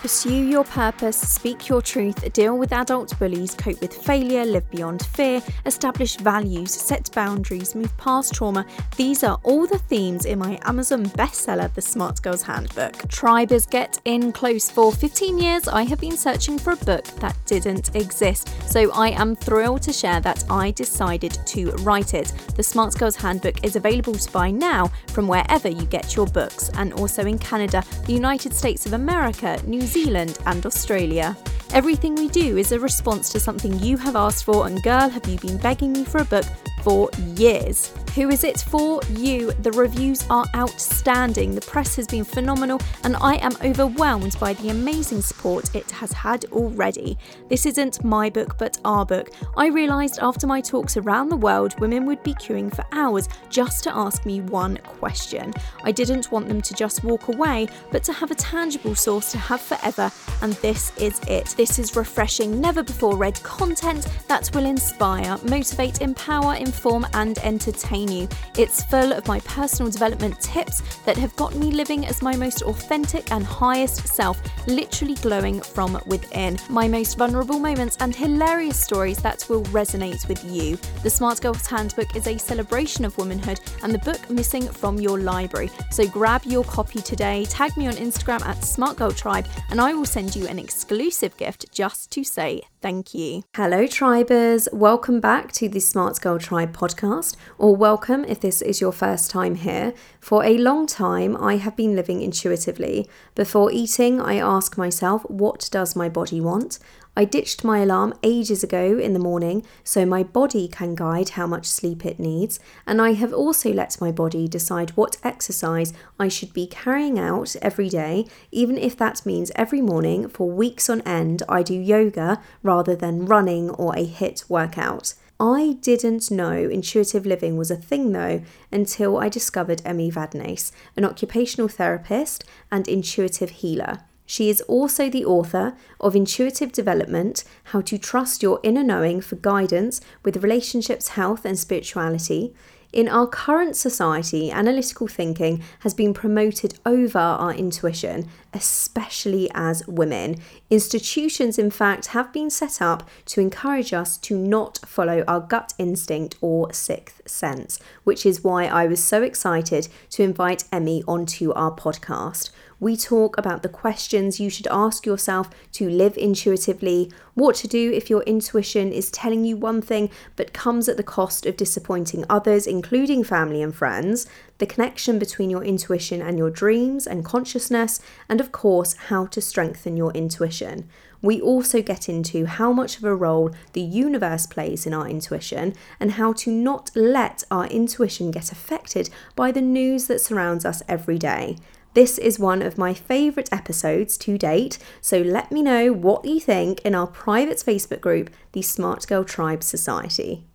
[0.00, 5.04] Pursue your purpose, speak your truth, deal with adult bullies, cope with failure, live beyond
[5.06, 8.64] fear, establish values, set boundaries, move past trauma.
[8.96, 13.08] These are all the themes in my Amazon bestseller, The Smart Girls Handbook.
[13.08, 14.70] Tribers, get in close.
[14.70, 19.08] For 15 years, I have been searching for a book that didn't exist, so I
[19.08, 22.32] am thrilled to share that I decided to write it.
[22.54, 26.70] The Smart Girls Handbook is available to buy now from wherever you get your books,
[26.74, 31.36] and also in Canada, the United States of America, New Zealand, and Australia.
[31.72, 35.26] Everything we do is a response to something you have asked for, and girl, have
[35.26, 36.46] you been begging me for a book
[36.88, 37.92] for years.
[38.14, 39.00] Who is it for?
[39.10, 39.52] You.
[39.62, 44.70] The reviews are outstanding, the press has been phenomenal, and I am overwhelmed by the
[44.70, 47.18] amazing support it has had already.
[47.48, 49.28] This isn't my book, but our book.
[49.56, 53.84] I realised after my talks around the world, women would be queuing for hours just
[53.84, 55.52] to ask me one question.
[55.84, 59.38] I didn't want them to just walk away, but to have a tangible source to
[59.38, 60.10] have forever,
[60.40, 61.54] and this is it.
[61.56, 68.10] This is refreshing, never before read content that will inspire, motivate, empower, inform, and entertain
[68.10, 68.28] you.
[68.56, 72.62] It's full of my personal development tips that have got me living as my most
[72.62, 76.56] authentic and highest self, literally glowing from within.
[76.70, 80.78] My most vulnerable moments and hilarious stories that will resonate with you.
[81.02, 85.18] The Smart Girls Handbook is a celebration of womanhood and the book missing from your
[85.18, 85.70] library.
[85.90, 89.94] So grab your copy today, tag me on Instagram at Smart Girl Tribe, and I
[89.94, 93.42] will send you an exclusive gift just to say thank you.
[93.56, 94.68] Hello, Tribers.
[94.72, 99.30] Welcome back to the Smart Girl Tribe podcast, or welcome if this is your first
[99.30, 99.94] time here.
[100.20, 103.08] For a long time, I have been living intuitively.
[103.34, 106.78] Before eating, I ask myself, what does my body want?
[107.16, 111.48] I ditched my alarm ages ago in the morning so my body can guide how
[111.48, 116.28] much sleep it needs, and I have also let my body decide what exercise I
[116.28, 121.00] should be carrying out every day, even if that means every morning for weeks on
[121.00, 125.14] end I do yoga rather than running or a HIIT workout.
[125.40, 131.04] I didn't know intuitive living was a thing though until I discovered Emmy Vadnais, an
[131.04, 134.00] occupational therapist and intuitive healer.
[134.26, 139.36] She is also the author of Intuitive Development How to Trust Your Inner Knowing for
[139.36, 142.52] Guidance with Relationships, Health, and Spirituality.
[142.90, 150.36] In our current society, analytical thinking has been promoted over our intuition, especially as women.
[150.70, 155.74] Institutions, in fact, have been set up to encourage us to not follow our gut
[155.76, 161.52] instinct or sixth sense, which is why I was so excited to invite Emmy onto
[161.52, 162.48] our podcast.
[162.80, 167.90] We talk about the questions you should ask yourself to live intuitively, what to do
[167.92, 172.24] if your intuition is telling you one thing but comes at the cost of disappointing
[172.30, 174.28] others, including family and friends,
[174.58, 179.40] the connection between your intuition and your dreams and consciousness, and of course, how to
[179.40, 180.88] strengthen your intuition.
[181.20, 185.74] We also get into how much of a role the universe plays in our intuition
[185.98, 190.80] and how to not let our intuition get affected by the news that surrounds us
[190.88, 191.56] every day.
[191.98, 196.38] This is one of my favourite episodes to date, so let me know what you
[196.38, 200.46] think in our private Facebook group, the Smart Girl Tribe Society.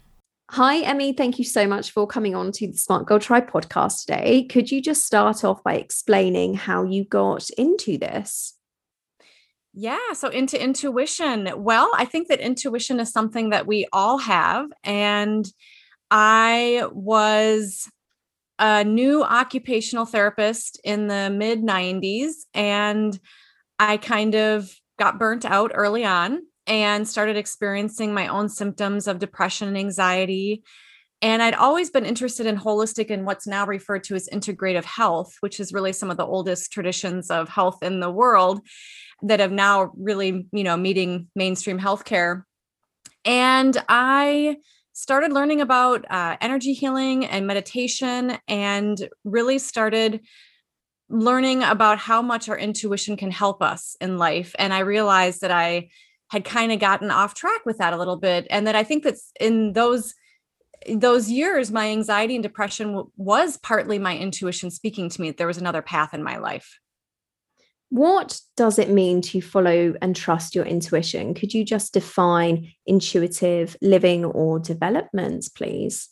[0.51, 1.11] Hi, Emmy.
[1.11, 4.45] Thank you so much for coming on to the Smart Girl Tribe podcast today.
[4.45, 8.57] Could you just start off by explaining how you got into this?
[9.73, 11.51] Yeah, so into intuition.
[11.57, 14.67] Well, I think that intuition is something that we all have.
[14.85, 15.45] And
[16.09, 17.89] I was
[18.59, 23.19] a new occupational therapist in the mid 90s and
[23.79, 24.69] I kind of
[24.99, 30.63] got burnt out early on and started experiencing my own symptoms of depression and anxiety.
[31.21, 35.33] And I'd always been interested in holistic and what's now referred to as integrative health,
[35.39, 38.61] which is really some of the oldest traditions of health in the world
[39.23, 42.43] that have now really, you know, meeting mainstream healthcare.
[43.25, 44.57] And I
[44.93, 50.21] started learning about uh, energy healing and meditation and really started
[51.09, 54.55] learning about how much our intuition can help us in life.
[54.57, 55.89] And I realized that I
[56.29, 58.47] had kind of gotten off track with that a little bit.
[58.49, 60.13] And that I think that in those
[60.89, 65.37] those years my anxiety and depression w- was partly my intuition speaking to me that
[65.37, 66.77] there was another path in my life
[67.93, 71.35] what does it mean to follow and trust your intuition?
[71.35, 76.09] Could you just define intuitive living or development, please?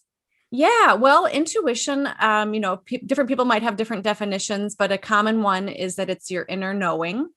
[0.52, 5.00] Yeah, well, intuition, um, you know, p- different people might have different definitions, but a
[5.00, 7.30] common one is that it's your inner knowing.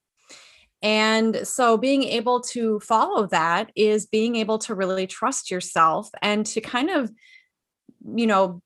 [0.82, 6.44] And so being able to follow that is being able to really trust yourself and
[6.44, 7.10] to kind of,
[8.14, 8.60] you know,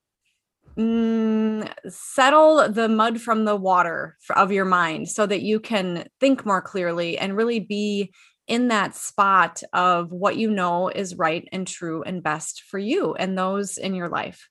[0.78, 6.46] mm, settle the mud from the water of your mind so that you can think
[6.46, 8.12] more clearly and really be
[8.46, 13.14] in that spot of what you know is right and true and best for you
[13.14, 14.48] and those in your life,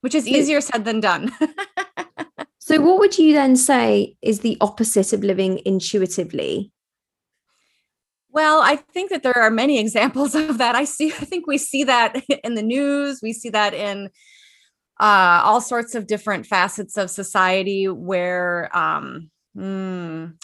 [0.00, 1.30] which is easier said than done.
[2.58, 6.72] so, what would you then say is the opposite of living intuitively?
[8.32, 10.74] Well, I think that there are many examples of that.
[10.74, 14.08] I see, I think we see that in the news, we see that in
[15.00, 20.34] uh, all sorts of different facets of society where um, mm,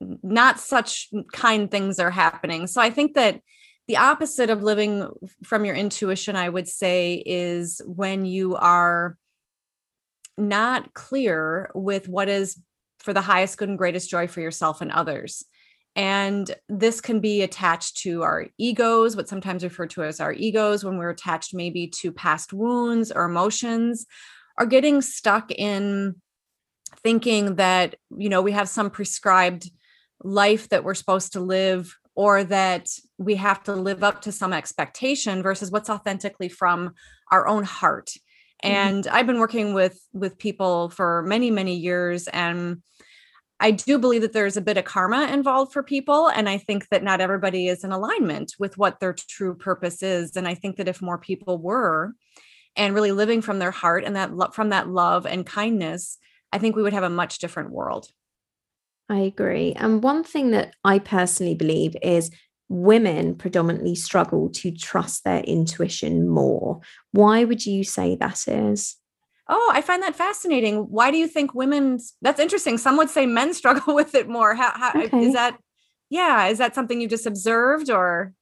[0.00, 2.66] not such kind things are happening.
[2.66, 3.40] So I think that
[3.86, 5.08] the opposite of living
[5.44, 9.18] from your intuition, I would say, is when you are
[10.38, 12.58] not clear with what is
[13.00, 15.44] for the highest good and greatest joy for yourself and others.
[15.98, 20.84] And this can be attached to our egos, what sometimes referred to as our egos,
[20.84, 24.06] when we're attached maybe to past wounds or emotions,
[24.56, 26.14] or getting stuck in
[27.02, 29.68] thinking that, you know, we have some prescribed
[30.22, 34.52] life that we're supposed to live or that we have to live up to some
[34.52, 36.94] expectation versus what's authentically from
[37.30, 38.10] our own heart
[38.64, 38.74] mm-hmm.
[38.74, 42.82] and i've been working with with people for many many years and
[43.60, 46.88] i do believe that there's a bit of karma involved for people and i think
[46.88, 50.76] that not everybody is in alignment with what their true purpose is and i think
[50.76, 52.12] that if more people were
[52.76, 56.18] and really living from their heart and that from that love and kindness
[56.52, 58.08] i think we would have a much different world
[59.10, 59.72] I agree.
[59.72, 62.30] And one thing that I personally believe is
[62.68, 66.80] women predominantly struggle to trust their intuition more.
[67.12, 68.96] Why would you say that is?
[69.48, 70.90] Oh, I find that fascinating.
[70.90, 71.98] Why do you think women?
[72.20, 72.78] That's interesting.
[72.78, 74.54] Some would say men struggle with it more.
[74.54, 75.24] How, how uh, okay.
[75.24, 75.58] is that?
[76.10, 78.32] Yeah, is that something you just observed or?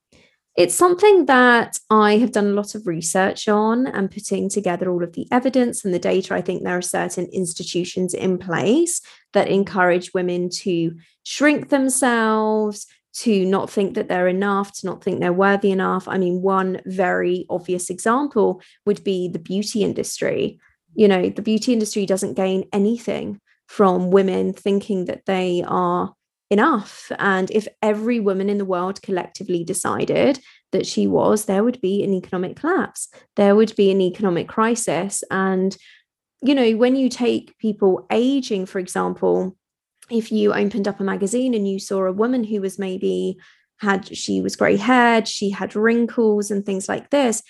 [0.56, 5.05] It's something that I have done a lot of research on and putting together all
[5.05, 6.32] of the evidence and the data.
[6.32, 9.03] I think there are certain institutions in place
[9.35, 12.87] that encourage women to shrink themselves,
[13.17, 16.08] to not think that they're enough, to not think they're worthy enough.
[16.08, 20.58] I mean, one very obvious example would be the beauty industry.
[20.96, 26.14] You know, the beauty industry doesn't gain anything from women thinking that they are
[26.50, 27.10] enough.
[27.19, 30.40] And if every woman in the world collectively decided
[30.72, 35.22] that she was, there would be an economic collapse, there would be an economic crisis.
[35.31, 35.76] And,
[36.43, 39.56] you know, when you take people aging, for example,
[40.10, 43.38] if you opened up a magazine and you saw a woman who was maybe
[43.78, 47.43] had, she was grey haired, she had wrinkles and things like this.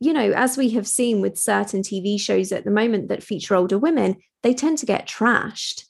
[0.00, 3.54] You know, as we have seen with certain TV shows at the moment that feature
[3.54, 5.84] older women, they tend to get trashed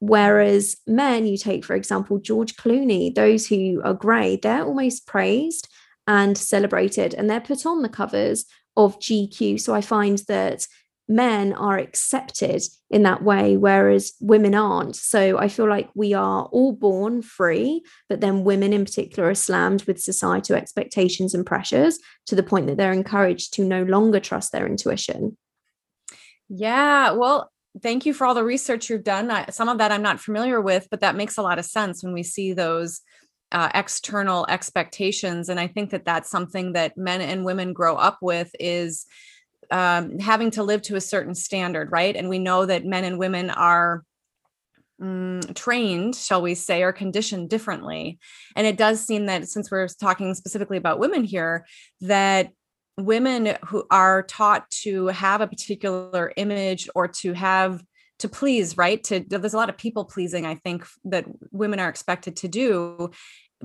[0.00, 5.68] Whereas men, you take, for example, George Clooney, those who are grey, they're almost praised
[6.06, 8.44] and celebrated, and they're put on the covers
[8.76, 9.60] of GQ.
[9.60, 10.66] So I find that
[11.08, 14.96] men are accepted in that way, whereas women aren't.
[14.96, 19.34] So I feel like we are all born free, but then women in particular are
[19.34, 24.20] slammed with societal expectations and pressures to the point that they're encouraged to no longer
[24.20, 25.36] trust their intuition.
[26.48, 27.50] Yeah, well,
[27.82, 29.30] thank you for all the research you've done.
[29.30, 32.02] I, some of that I'm not familiar with, but that makes a lot of sense
[32.02, 33.00] when we see those
[33.52, 35.48] uh, external expectations.
[35.48, 39.06] And I think that that's something that men and women grow up with is
[39.70, 42.16] um, having to live to a certain standard, right?
[42.16, 44.04] And we know that men and women are
[45.00, 48.18] mm, trained, shall we say, or conditioned differently.
[48.56, 51.66] And it does seem that since we're talking specifically about women here,
[52.00, 52.50] that
[52.96, 57.82] women who are taught to have a particular image or to have
[58.18, 59.02] to please right?
[59.04, 63.10] To there's a lot of people pleasing i think that women are expected to do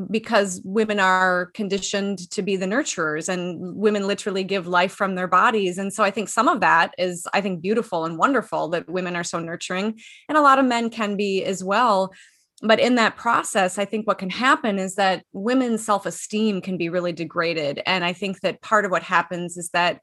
[0.09, 5.27] because women are conditioned to be the nurturers and women literally give life from their
[5.27, 5.77] bodies.
[5.77, 9.15] And so i think some of that is i think beautiful and wonderful that women
[9.15, 12.13] are so nurturing and a lot of men can be as well.
[12.61, 16.89] But in that process i think what can happen is that women's self-esteem can be
[16.89, 17.81] really degraded.
[17.85, 20.01] And i think that part of what happens is that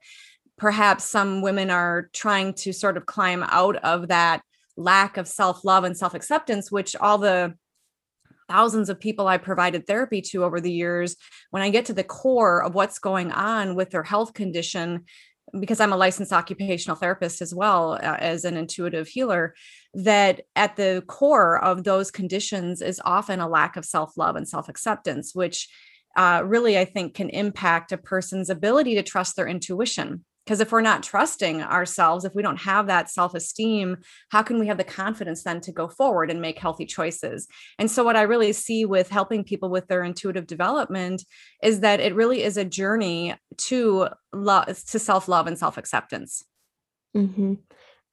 [0.61, 4.43] perhaps some women are trying to sort of climb out of that
[4.77, 7.53] lack of self-love and self-acceptance which all the
[8.47, 11.15] thousands of people I provided therapy to over the years,
[11.49, 15.05] when I get to the core of what's going on with their health condition,
[15.59, 19.55] because I'm a licensed occupational therapist as well uh, as an intuitive healer,
[19.93, 24.47] that at the core of those conditions is often a lack of self love and
[24.47, 25.69] self acceptance, which
[26.17, 30.25] uh, really I think can impact a person's ability to trust their intuition.
[30.45, 33.97] Because if we're not trusting ourselves, if we don't have that self esteem,
[34.29, 37.47] how can we have the confidence then to go forward and make healthy choices?
[37.77, 41.23] And so, what I really see with helping people with their intuitive development
[41.61, 46.43] is that it really is a journey to love, to self love and self acceptance.
[47.15, 47.55] Mm-hmm.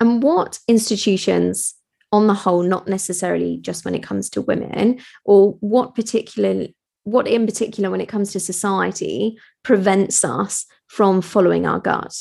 [0.00, 1.75] And what institutions,
[2.12, 6.66] on the whole, not necessarily just when it comes to women, or what particular
[7.04, 12.14] what in particular when it comes to society prevents us from following our gut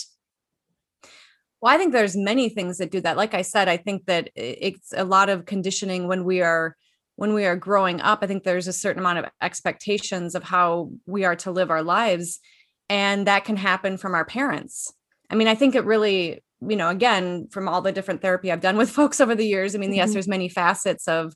[1.61, 3.17] well i think there's many things that do that.
[3.17, 6.75] Like i said i think that it's a lot of conditioning when we are
[7.15, 8.19] when we are growing up.
[8.21, 11.81] I think there's a certain amount of expectations of how we are to live our
[11.81, 12.39] lives
[12.89, 14.93] and that can happen from our parents.
[15.29, 18.61] I mean i think it really you know again from all the different therapy i've
[18.61, 19.97] done with folks over the years i mean mm-hmm.
[19.97, 21.33] yes there's many facets of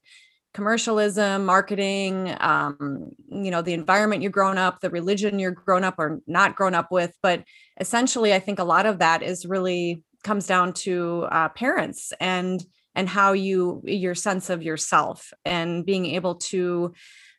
[0.54, 5.96] commercialism marketing um, you know the environment you're grown up the religion you're grown up
[5.98, 7.14] or not grown up with.
[7.22, 7.44] But
[7.80, 12.64] essentially i think a lot of that is really comes down to uh, parents and
[12.96, 16.94] and how you your sense of yourself and being able to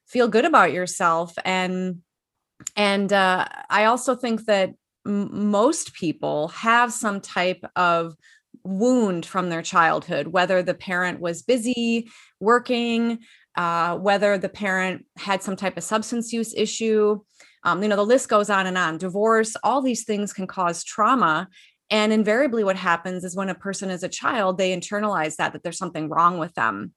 [0.06, 1.34] feel good about yourself.
[1.44, 2.02] And
[2.76, 4.70] and uh, i also think that
[5.06, 8.14] m- most people have some type of
[8.64, 12.08] wound from their childhood whether the parent was busy
[12.40, 13.18] working
[13.56, 17.20] uh, whether the parent had some type of substance use issue.
[17.64, 18.98] Um, you know the list goes on and on.
[18.98, 21.48] Divorce all these things can cause trauma.
[21.90, 25.62] And invariably, what happens is when a person is a child, they internalize that, that
[25.62, 26.94] there's something wrong with them.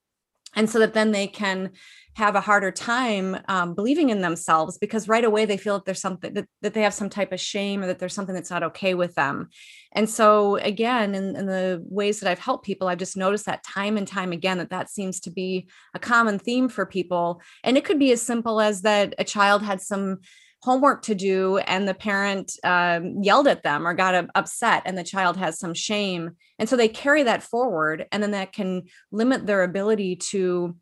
[0.55, 1.71] And so that then they can
[2.15, 5.99] have a harder time um, believing in themselves because right away they feel that there's
[5.99, 8.63] something that, that they have some type of shame or that there's something that's not
[8.63, 9.49] okay with them.
[9.91, 13.65] And so, again, in, in the ways that I've helped people, I've just noticed that
[13.65, 17.41] time and time again that that seems to be a common theme for people.
[17.65, 20.19] And it could be as simple as that a child had some
[20.65, 25.03] homework to do and the parent um, yelled at them or got upset and the
[25.03, 26.31] child has some shame.
[26.57, 30.75] And so they carry that forward and then that can limit their ability to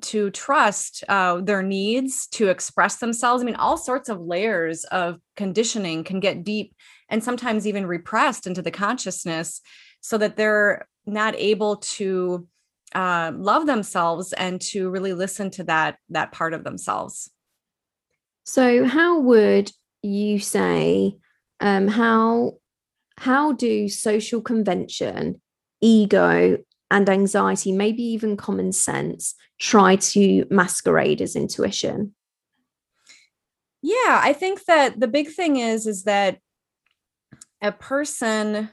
[0.00, 3.42] to trust uh, their needs to express themselves.
[3.42, 6.74] I mean all sorts of layers of conditioning can get deep
[7.08, 9.60] and sometimes even repressed into the consciousness
[10.00, 12.46] so that they're not able to
[12.94, 17.28] uh, love themselves and to really listen to that that part of themselves
[18.44, 19.70] so, how would
[20.02, 21.16] you say
[21.60, 22.54] um, how
[23.18, 25.40] how do social convention,
[25.80, 26.58] ego,
[26.90, 32.14] and anxiety, maybe even common sense, try to masquerade as intuition?
[33.80, 36.38] Yeah, I think that the big thing is is that
[37.60, 38.70] a person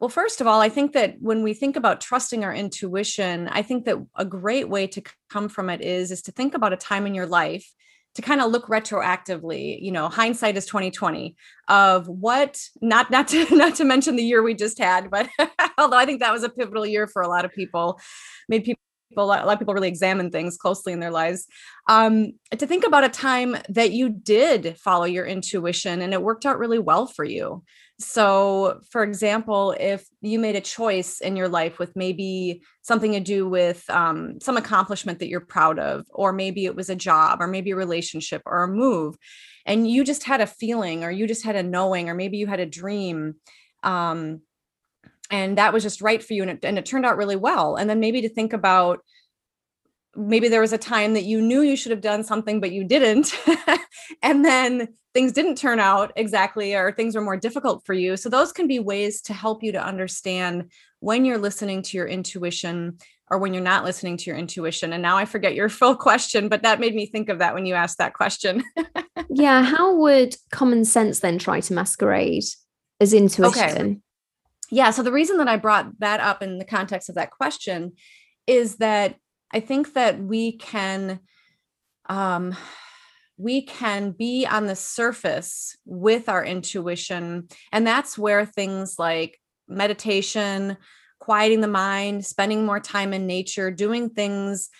[0.00, 3.62] well, first of all, I think that when we think about trusting our intuition, I
[3.62, 6.76] think that a great way to come from it is is to think about a
[6.76, 7.72] time in your life
[8.14, 11.36] to kind of look retroactively you know hindsight is 2020
[11.68, 15.28] of what not not to not to mention the year we just had but
[15.78, 17.98] although i think that was a pivotal year for a lot of people
[18.48, 18.80] made people
[19.16, 21.46] a lot, of people really examine things closely in their lives.
[21.88, 26.44] Um, to think about a time that you did follow your intuition and it worked
[26.44, 27.62] out really well for you
[28.04, 33.20] so, for example, if you made a choice in your life with maybe something to
[33.20, 37.40] do with um, some accomplishment that you're proud of, or maybe it was a job,
[37.40, 39.16] or maybe a relationship, or a move,
[39.66, 42.46] and you just had a feeling, or you just had a knowing, or maybe you
[42.46, 43.34] had a dream,
[43.82, 44.42] um,
[45.30, 47.76] and that was just right for you, and it, and it turned out really well.
[47.76, 49.00] And then maybe to think about
[50.16, 52.84] maybe there was a time that you knew you should have done something but you
[52.84, 53.34] didn't
[54.22, 58.16] and then things didn't turn out exactly or things were more difficult for you.
[58.16, 62.06] So those can be ways to help you to understand when you're listening to your
[62.06, 62.98] intuition
[63.30, 64.92] or when you're not listening to your intuition.
[64.92, 67.66] And now i forget your full question but that made me think of that when
[67.66, 68.62] you asked that question.
[69.30, 72.44] Yeah how would common sense then try to masquerade
[73.00, 73.62] as intuition?
[73.62, 73.98] Okay.
[74.70, 77.94] yeah so the reason that i brought that up in the context of that question
[78.46, 79.16] is that
[79.52, 81.20] I think that we can
[82.06, 82.56] um
[83.36, 90.76] we can be on the surface with our intuition and that's where things like meditation
[91.18, 94.70] quieting the mind spending more time in nature doing things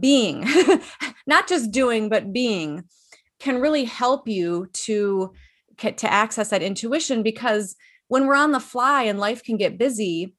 [0.00, 0.44] being
[1.26, 2.82] not just doing but being
[3.38, 5.32] can really help you to
[5.76, 7.76] to access that intuition because
[8.08, 10.34] when we're on the fly and life can get busy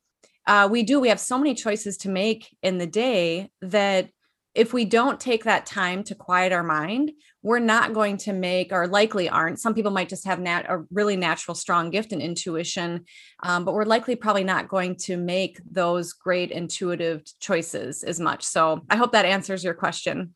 [0.48, 4.10] uh, we do we have so many choices to make in the day that
[4.56, 7.12] if we don't take that time to quiet our mind
[7.48, 10.84] we're not going to make or likely aren't some people might just have nat- a
[10.92, 13.06] really natural strong gift and in intuition
[13.44, 18.44] um, but we're likely probably not going to make those great intuitive choices as much
[18.44, 20.34] so i hope that answers your question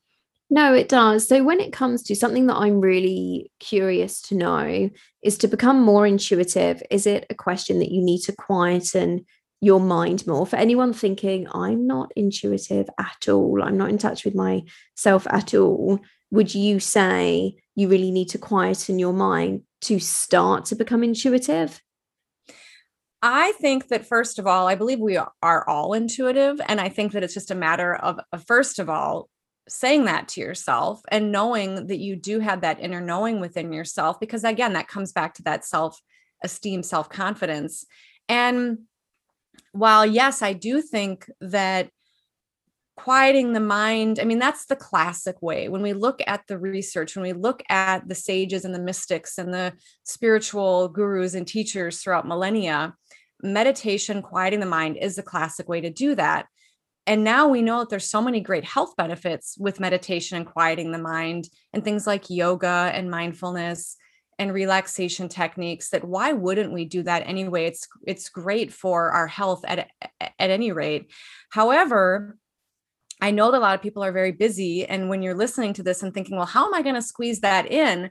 [0.54, 1.26] no, it does.
[1.26, 4.90] So, when it comes to something that I'm really curious to know
[5.22, 9.24] is to become more intuitive, is it a question that you need to quieten
[9.62, 10.44] your mind more.
[10.44, 15.54] For anyone thinking, I'm not intuitive at all, I'm not in touch with myself at
[15.54, 16.00] all,
[16.32, 21.80] would you say you really need to quieten your mind to start to become intuitive?
[23.20, 26.60] I think that first of all, I believe we are all intuitive.
[26.66, 29.28] And I think that it's just a matter of, of, first of all,
[29.68, 34.18] saying that to yourself and knowing that you do have that inner knowing within yourself.
[34.18, 36.00] Because again, that comes back to that self
[36.42, 37.84] esteem, self confidence.
[38.28, 38.78] And
[39.72, 41.90] while, yes, I do think that
[42.96, 44.18] quieting the mind.
[44.20, 45.68] I mean that's the classic way.
[45.68, 49.38] When we look at the research when we look at the sages and the mystics
[49.38, 49.72] and the
[50.04, 52.94] spiritual gurus and teachers throughout millennia
[53.42, 56.46] meditation quieting the mind is the classic way to do that.
[57.06, 60.92] And now we know that there's so many great health benefits with meditation and quieting
[60.92, 63.96] the mind and things like yoga and mindfulness
[64.38, 67.66] and relaxation techniques that why wouldn't we do that anyway?
[67.66, 69.88] It's it's great for our health at
[70.20, 71.10] at any rate.
[71.50, 72.36] However
[73.22, 74.84] I know that a lot of people are very busy.
[74.84, 77.40] And when you're listening to this and thinking, well, how am I going to squeeze
[77.40, 78.10] that in?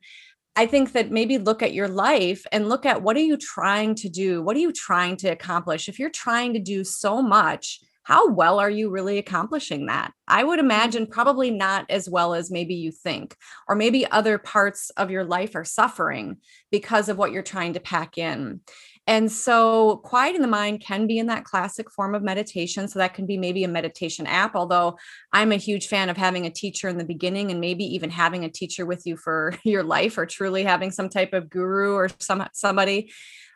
[0.56, 3.96] I think that maybe look at your life and look at what are you trying
[3.96, 4.42] to do?
[4.42, 5.90] What are you trying to accomplish?
[5.90, 10.12] If you're trying to do so much, how well are you really accomplishing that?
[10.28, 13.36] I would imagine probably not as well as maybe you think,
[13.68, 16.38] or maybe other parts of your life are suffering
[16.72, 18.62] because of what you're trying to pack in.
[19.08, 22.88] And so, quieting the mind can be in that classic form of meditation.
[22.88, 24.98] So, that can be maybe a meditation app, although
[25.34, 28.46] I'm a huge fan of having a teacher in the beginning and maybe even having
[28.46, 32.10] a teacher with you for your life or truly having some type of guru or
[32.20, 33.12] some somebody.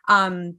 [0.08, 0.56] Um,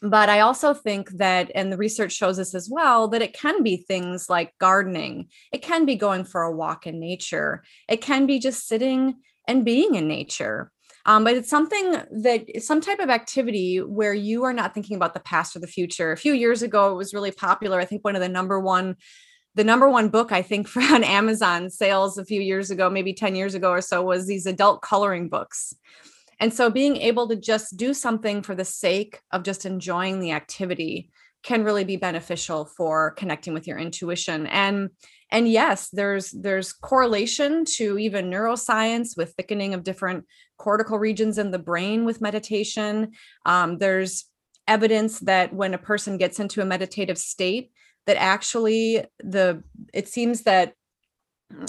[0.00, 3.62] but I also think that, and the research shows this as well, that it can
[3.62, 5.28] be things like gardening.
[5.52, 7.62] It can be going for a walk in nature.
[7.88, 9.16] It can be just sitting
[9.46, 10.70] and being in nature.
[11.04, 11.92] Um, but it's something
[12.22, 15.66] that some type of activity where you are not thinking about the past or the
[15.66, 16.12] future.
[16.12, 17.80] A few years ago, it was really popular.
[17.80, 18.96] I think one of the number one
[19.54, 23.12] the number one book I think for on Amazon sales a few years ago, maybe
[23.12, 25.74] 10 years ago or so, was these adult coloring books.
[26.40, 30.32] And so being able to just do something for the sake of just enjoying the
[30.32, 31.10] activity
[31.42, 34.46] can really be beneficial for connecting with your intuition.
[34.46, 34.90] And
[35.32, 40.26] and yes, there's there's correlation to even neuroscience with thickening of different
[40.58, 43.12] cortical regions in the brain with meditation.
[43.46, 44.26] Um, there's
[44.68, 47.72] evidence that when a person gets into a meditative state,
[48.06, 49.64] that actually the
[49.94, 50.74] it seems that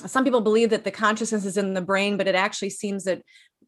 [0.06, 3.22] some people believe that the consciousness is in the brain, but it actually seems that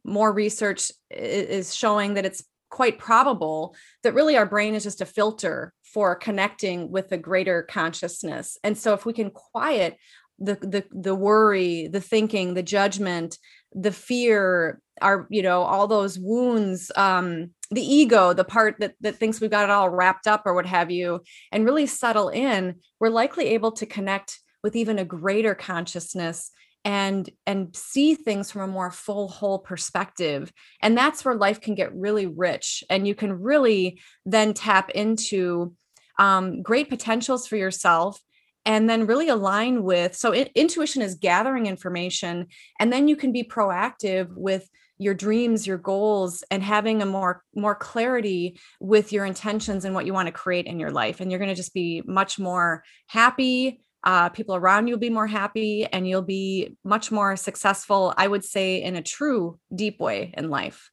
[0.03, 2.43] more research is showing that it's
[2.75, 7.63] quite probable that really our brain is just a filter for connecting with a greater
[7.63, 8.57] consciousness.
[8.65, 9.95] And so if we can quiet
[10.39, 13.37] the the the worry, the thinking, the judgment,
[13.71, 19.17] the fear, our you know all those wounds um the ego the part that that
[19.17, 22.75] thinks we've got it all wrapped up or what have you and really settle in
[22.99, 26.51] we're likely able to connect with even a greater consciousness
[26.85, 31.73] and and see things from a more full whole perspective and that's where life can
[31.73, 35.73] get really rich and you can really then tap into
[36.19, 38.21] um, great potentials for yourself
[38.65, 42.45] and then really align with so it, intuition is gathering information
[42.79, 47.43] and then you can be proactive with your dreams your goals and having a more
[47.55, 51.31] more clarity with your intentions and what you want to create in your life and
[51.31, 55.27] you're going to just be much more happy uh, people around you will be more
[55.27, 60.33] happy and you'll be much more successful i would say in a true deep way
[60.37, 60.91] in life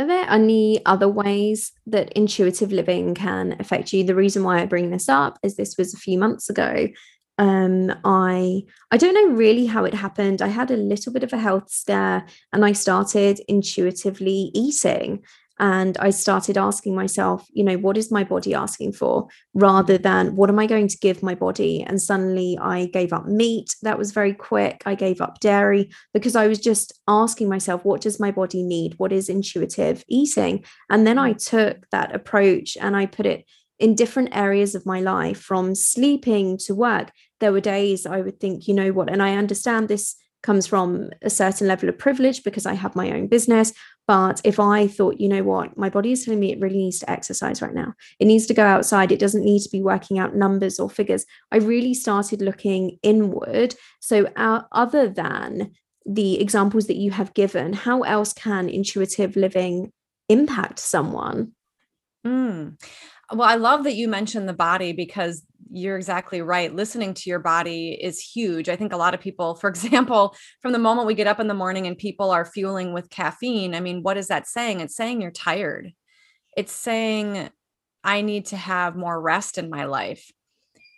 [0.00, 4.02] are there any other ways that intuitive living can affect you?
[4.02, 6.88] The reason why I bring this up is this was a few months ago.
[7.38, 10.42] Um, I I don't know really how it happened.
[10.42, 15.24] I had a little bit of a health scare and I started intuitively eating.
[15.58, 20.34] And I started asking myself, you know, what is my body asking for rather than
[20.34, 21.82] what am I going to give my body?
[21.82, 23.76] And suddenly I gave up meat.
[23.82, 24.82] That was very quick.
[24.84, 28.94] I gave up dairy because I was just asking myself, what does my body need?
[28.98, 30.64] What is intuitive eating?
[30.90, 33.44] And then I took that approach and I put it
[33.78, 37.10] in different areas of my life from sleeping to work.
[37.40, 41.10] There were days I would think, you know what, and I understand this comes from
[41.22, 43.72] a certain level of privilege because I have my own business.
[44.06, 46.98] But if I thought, you know what, my body is telling me it really needs
[46.98, 50.18] to exercise right now, it needs to go outside, it doesn't need to be working
[50.18, 53.74] out numbers or figures, I really started looking inward.
[54.00, 55.72] So, uh, other than
[56.04, 59.90] the examples that you have given, how else can intuitive living
[60.28, 61.52] impact someone?
[62.26, 62.80] Mm.
[63.32, 65.42] Well, I love that you mentioned the body because
[65.74, 66.74] you're exactly right.
[66.74, 68.68] Listening to your body is huge.
[68.68, 71.48] I think a lot of people, for example, from the moment we get up in
[71.48, 74.80] the morning and people are fueling with caffeine, I mean, what is that saying?
[74.80, 75.92] It's saying you're tired.
[76.56, 77.50] It's saying,
[78.04, 80.30] I need to have more rest in my life.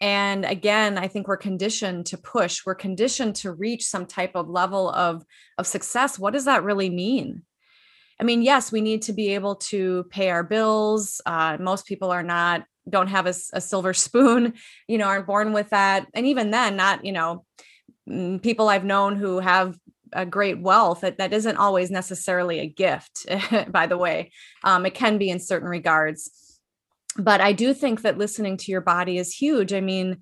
[0.03, 4.51] And again, I think we're conditioned to push, we're conditioned to reach some type of
[4.51, 5.25] level of,
[5.57, 6.19] of success.
[6.19, 7.43] What does that really mean?
[8.21, 11.21] I mean, yes, we need to be able to pay our bills.
[11.25, 14.55] Uh, most people are not don't have a, a silver spoon,
[14.88, 16.07] you know, aren't born with that.
[16.14, 17.44] And even then, not you know,
[18.09, 19.79] mm, people I've known who have
[20.12, 23.27] a great wealth that, that isn't always necessarily a gift
[23.68, 24.31] by the way.
[24.64, 26.31] Um, it can be in certain regards.
[27.18, 29.72] But i do think that listening to your body is huge.
[29.72, 30.18] I mean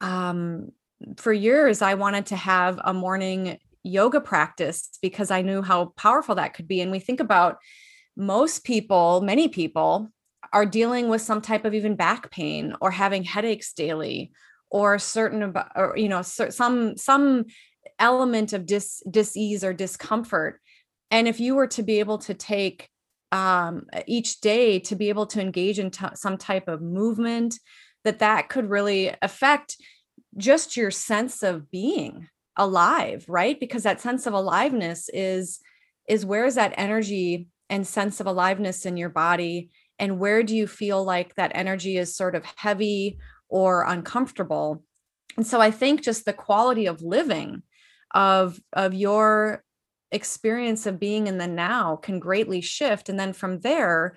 [0.00, 0.72] um,
[1.16, 6.34] for years i wanted to have a morning yoga practice because i knew how powerful
[6.34, 6.80] that could be.
[6.80, 7.58] And we think about
[8.16, 10.10] most people many people
[10.52, 14.32] are dealing with some type of even back pain or having headaches daily
[14.70, 17.44] or certain or you know some some
[17.98, 20.60] element of dis dis-ease or discomfort.
[21.10, 22.88] And if you were to be able to take
[23.32, 27.58] um, each day to be able to engage in some type of movement
[28.04, 29.76] that that could really affect
[30.36, 33.58] just your sense of being alive right?
[33.58, 35.60] Because that sense of aliveness is
[36.08, 40.54] is where is that energy and sense of aliveness in your body and where do
[40.56, 44.82] you feel like that energy is sort of heavy or uncomfortable?
[45.36, 47.62] And so i think just the quality of living
[48.14, 49.62] of of your
[50.10, 53.08] experience of being in the now can greatly shift.
[53.08, 54.16] And then from there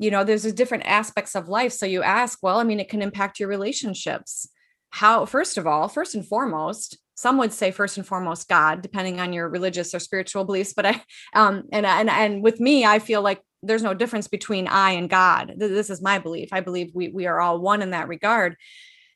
[0.00, 1.72] you know there's different aspects of life.
[1.72, 4.48] So you ask well i mean it can impact your relationships.
[4.90, 9.18] How first of all first and foremost some would say first and foremost god depending
[9.18, 10.72] on your religious or spiritual beliefs.
[10.72, 11.02] But i
[11.34, 15.10] um and and and with me i feel like there's no difference between i and
[15.10, 15.54] god.
[15.56, 16.50] This is my belief.
[16.52, 18.56] I believe we we are all one in that regard.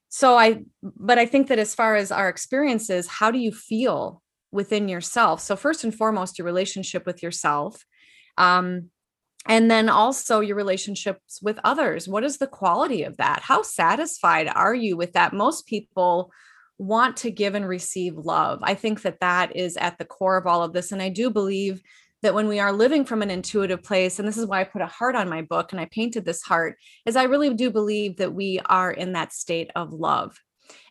[0.09, 4.23] So i but i think that as far as our experiences how do you feel
[4.51, 5.41] within yourself?
[5.41, 7.85] So first and foremost your relationship with yourself
[8.37, 8.91] um,
[9.47, 12.07] and then also your relationships with others.
[12.07, 13.41] What is the quality of that?
[13.43, 15.33] How satisfied are you with that?
[15.33, 16.31] Most people
[16.79, 18.61] want to give and receive love.
[18.63, 21.31] I think that that is at the core of all of this and i do
[21.31, 21.83] believe
[22.23, 24.83] that when we are living from an intuitive place and this is why i put
[24.83, 28.17] a heart on my book and i painted this heart is i really do believe
[28.17, 30.39] that we are in that state of love.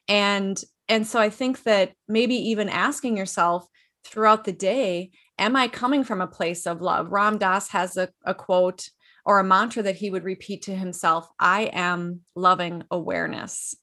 [0.08, 3.65] And and so i think that maybe even asking yourself
[4.04, 7.12] throughout the day am i coming from a place of love?
[7.12, 8.89] Ram dass has a, a quote
[9.24, 13.76] or a mantra that he would repeat to himself i am loving awareness.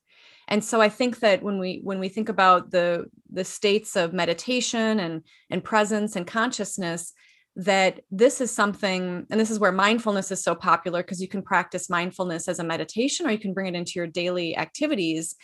[0.49, 4.13] And so i think that when we when we think about the the states of
[4.13, 7.13] meditation and and presence and consciousness
[7.57, 11.43] that this is something and this is where mindfulness is so popular because you can
[11.43, 15.35] practice mindfulness as a meditation or you can bring it into your daily activities.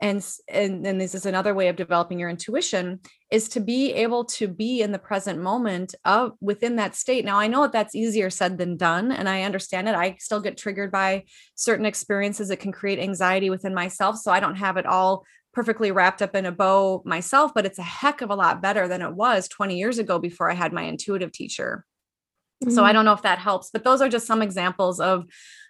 [0.00, 4.24] And and then this is another way of developing your intuition is to be able
[4.26, 7.24] to be in the present moment of within that state.
[7.24, 9.94] Now i know that that's easier said than done and i understand it.
[9.94, 11.24] I still get triggered by
[11.56, 15.24] certain experiences that can create anxiety within myself so i don't have it all
[15.58, 18.86] perfectly wrapped up in a bow myself, but it's a heck of a lot better
[18.86, 21.84] than it was 20 years ago before I had my intuitive teacher.
[22.62, 22.72] Mm-hmm.
[22.72, 22.94] So I mm-hmm.
[22.94, 25.26] don't know if that helps, but those are just some examples of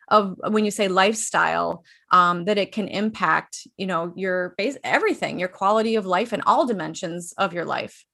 [0.09, 5.39] of when you say lifestyle um, that it can impact you know your base everything
[5.39, 8.07] your quality of life and all dimensions of your life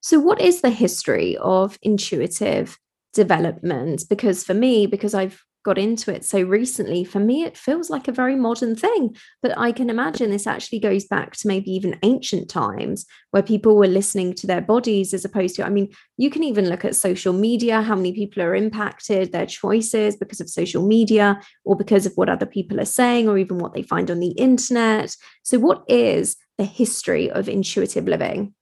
[0.00, 2.78] so what is the history of intuitive
[3.12, 7.90] development because for me because i've got into it so recently, for me, it feels
[7.90, 9.16] like a very modern thing.
[9.42, 13.76] But I can imagine this actually goes back to maybe even ancient times where people
[13.76, 16.96] were listening to their bodies as opposed to, I mean, you can even look at
[16.96, 22.06] social media, how many people are impacted, their choices because of social media or because
[22.06, 25.14] of what other people are saying or even what they find on the internet.
[25.42, 28.54] So, what is the history of intuitive living?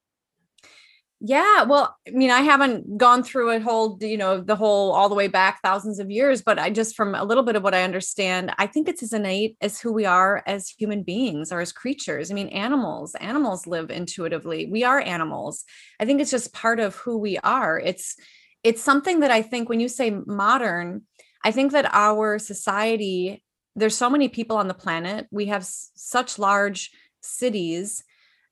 [1.20, 5.08] Yeah, well, I mean, I haven't gone through a whole, you know, the whole all
[5.08, 7.74] the way back thousands of years, but I just from a little bit of what
[7.74, 11.60] I understand, I think it's as innate as who we are as human beings or
[11.60, 12.30] as creatures.
[12.30, 14.66] I mean, animals, animals live intuitively.
[14.70, 15.64] We are animals.
[15.98, 17.80] I think it's just part of who we are.
[17.80, 18.14] It's
[18.62, 21.02] it's something that I think when you say modern,
[21.44, 23.42] I think that our society,
[23.74, 25.26] there's so many people on the planet.
[25.32, 26.90] We have s- such large
[27.22, 28.04] cities.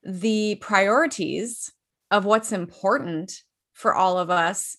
[0.05, 1.73] The priorities
[2.11, 3.33] of what's important
[3.75, 4.77] for all of us,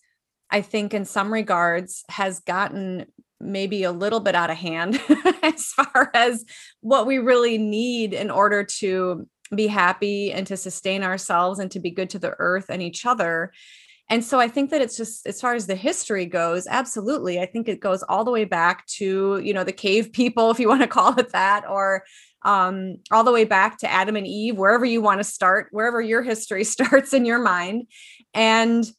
[0.50, 3.06] I think in some regards has gotten
[3.40, 5.00] maybe a little bit out of hand
[5.44, 6.44] as far as
[6.82, 11.80] what we really need in order to be happy and to sustain ourselves and to
[11.80, 13.52] be good to the earth and each other.
[14.10, 17.40] And so I think that it's just as far as the history goes, absolutely.
[17.40, 20.60] I think it goes all the way back to, you know, the cave people, if
[20.60, 22.04] you want to call it that, or
[22.44, 26.02] um, all the way back to Adam and Eve, wherever you want to start, wherever
[26.02, 27.88] your history starts in your mind.
[28.34, 28.90] And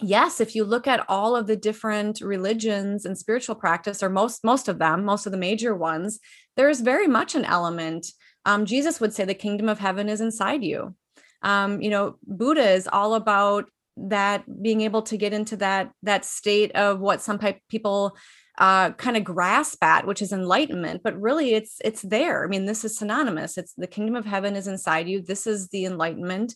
[0.00, 4.44] yes, if you look at all of the different religions and spiritual practice, or most
[4.44, 6.20] most of them, most of the major ones,
[6.56, 8.06] there is very much an element.
[8.44, 10.94] Um, Jesus would say the kingdom of heaven is inside you.
[11.42, 16.24] Um, you know, Buddha is all about that being able to get into that that
[16.24, 18.16] state of what some people
[18.58, 21.02] uh, kind of grasp at, which is enlightenment.
[21.02, 22.44] But really, it's it's there.
[22.44, 23.58] I mean, this is synonymous.
[23.58, 25.22] It's the kingdom of heaven is inside you.
[25.22, 26.54] This is the enlightenment.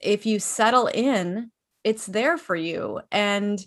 [0.00, 1.50] If you settle in,
[1.82, 3.00] it's there for you.
[3.10, 3.60] And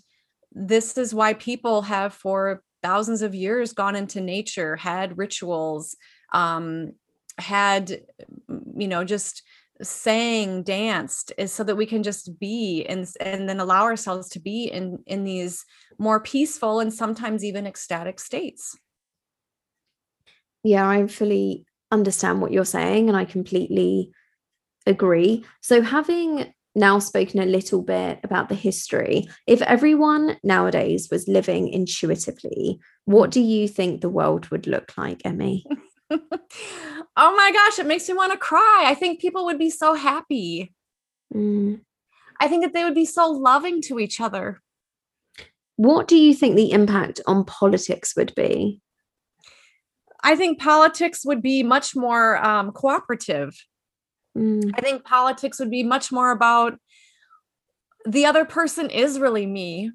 [0.52, 5.96] this is why people have for thousands of years gone into nature, had rituals,
[6.32, 6.92] um,
[7.38, 8.00] had
[8.76, 9.42] you know just
[9.80, 14.40] sang danced is so that we can just be and and then allow ourselves to
[14.40, 15.64] be in in these
[15.98, 18.76] more peaceful and sometimes even ecstatic states
[20.62, 24.10] yeah i fully understand what you're saying and i completely
[24.86, 31.26] agree so having now spoken a little bit about the history if everyone nowadays was
[31.26, 35.64] living intuitively what do you think the world would look like emmy
[37.18, 38.84] oh my gosh, it makes me want to cry.
[38.86, 40.72] I think people would be so happy.
[41.34, 41.80] Mm.
[42.40, 44.62] I think that they would be so loving to each other.
[45.78, 48.80] What do you think the impact on politics would be?
[50.24, 53.54] I think politics would be much more um, cooperative.
[54.36, 54.72] Mm.
[54.74, 56.80] I think politics would be much more about
[58.04, 59.92] the other person is really me.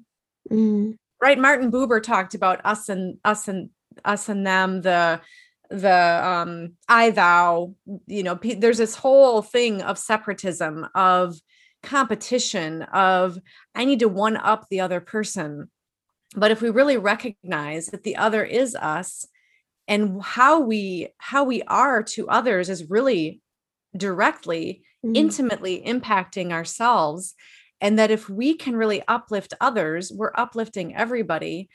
[0.50, 0.96] Mm.
[1.22, 1.38] Right?
[1.38, 3.68] Martin Buber talked about us and us and
[4.06, 5.20] us and them, the
[5.70, 7.74] the um i thou
[8.06, 11.34] you know there's this whole thing of separatism of
[11.82, 13.38] competition of
[13.74, 15.70] i need to one up the other person
[16.34, 19.26] but if we really recognize that the other is us
[19.86, 23.40] and how we how we are to others is really
[23.96, 25.16] directly mm-hmm.
[25.16, 27.34] intimately impacting ourselves
[27.80, 31.68] and that if we can really uplift others we're uplifting everybody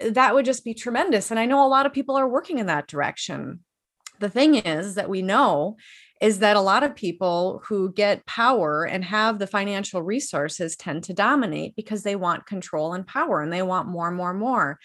[0.00, 1.30] that would just be tremendous.
[1.30, 3.60] And I know a lot of people are working in that direction.
[4.20, 5.76] The thing is that we know
[6.20, 11.04] is that a lot of people who get power and have the financial resources tend
[11.04, 14.78] to dominate because they want control and power and they want more more more.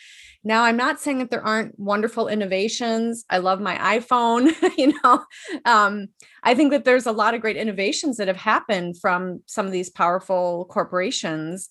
[0.44, 3.26] Now, I'm not saying that there aren't wonderful innovations.
[3.30, 4.52] I love my iPhone.
[4.78, 5.26] you know,
[5.66, 6.08] um,
[6.44, 9.72] I think that there's a lot of great innovations that have happened from some of
[9.72, 11.70] these powerful corporations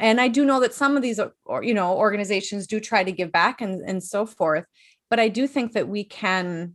[0.00, 3.12] and i do know that some of these or you know organizations do try to
[3.12, 4.64] give back and and so forth
[5.10, 6.74] but i do think that we can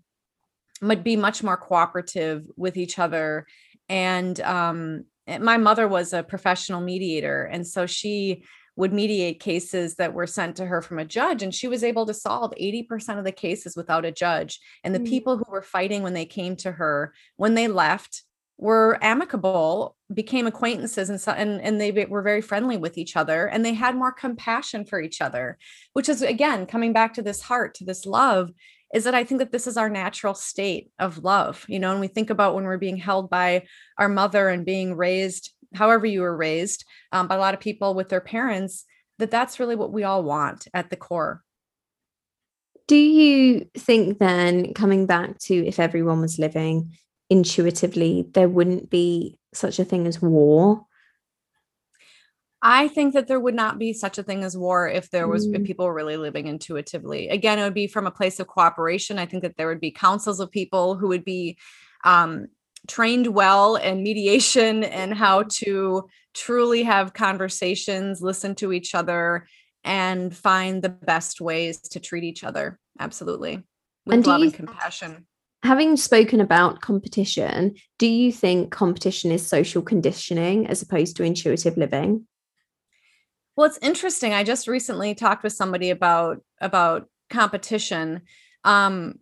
[1.04, 3.46] be much more cooperative with each other
[3.88, 5.06] and um,
[5.40, 8.44] my mother was a professional mediator and so she
[8.78, 12.06] would mediate cases that were sent to her from a judge and she was able
[12.06, 15.10] to solve 80% of the cases without a judge and the mm-hmm.
[15.10, 18.24] people who were fighting when they came to her when they left
[18.58, 23.48] were amicable became acquaintances and so and, and they were very friendly with each other
[23.48, 25.58] and they had more compassion for each other
[25.94, 28.52] which is again coming back to this heart to this love
[28.94, 32.00] is that i think that this is our natural state of love you know and
[32.00, 33.64] we think about when we're being held by
[33.98, 37.94] our mother and being raised however you were raised um, by a lot of people
[37.94, 38.86] with their parents
[39.18, 41.42] that that's really what we all want at the core
[42.88, 46.92] do you think then coming back to if everyone was living
[47.30, 50.86] intuitively, there wouldn't be such a thing as war?
[52.68, 55.48] I think that there would not be such a thing as war if there was
[55.48, 55.56] mm.
[55.56, 57.30] if people were really living intuitively.
[57.30, 59.20] Again, it would be from a place of cooperation.
[59.20, 61.60] I think that there would be councils of people who would be
[62.06, 62.48] um,
[62.88, 69.46] trained well in mediation and how to truly have conversations, listen to each other,
[69.84, 72.80] and find the best ways to treat each other.
[73.00, 73.62] Absolutely,
[74.08, 75.28] with and love you, and compassion
[75.64, 81.76] having spoken about competition, do you think competition is social conditioning as opposed to intuitive
[81.76, 82.28] living?
[83.56, 84.34] Well, it's interesting.
[84.34, 88.22] I just recently talked with somebody about about competition.
[88.64, 89.16] Um,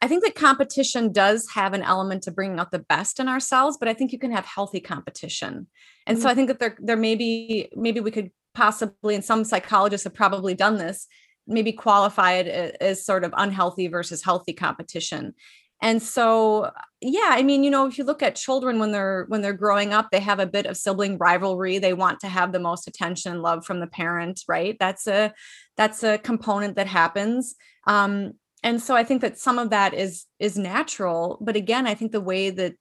[0.00, 3.76] I think that competition does have an element to bringing out the best in ourselves,
[3.78, 5.68] but I think you can have healthy competition.
[6.06, 6.22] And mm-hmm.
[6.22, 10.04] so I think that there there may be maybe we could possibly, and some psychologists
[10.04, 11.06] have probably done this,
[11.46, 15.34] maybe qualify it as sort of unhealthy versus healthy competition
[15.82, 16.70] and so
[17.02, 19.92] yeah i mean you know if you look at children when they're when they're growing
[19.92, 21.78] up they have a bit of sibling rivalry.
[21.78, 24.76] They want to have the most attention and love from the parent right?
[24.78, 25.34] That's a
[25.76, 27.54] that's a component that happens.
[27.86, 31.94] Um and so i think that some of that is is natural but again i
[31.94, 32.74] think the way that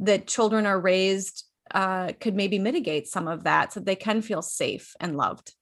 [0.00, 4.42] that children are raised uh, could maybe mitigate some of that so they can feel
[4.42, 5.54] safe and loved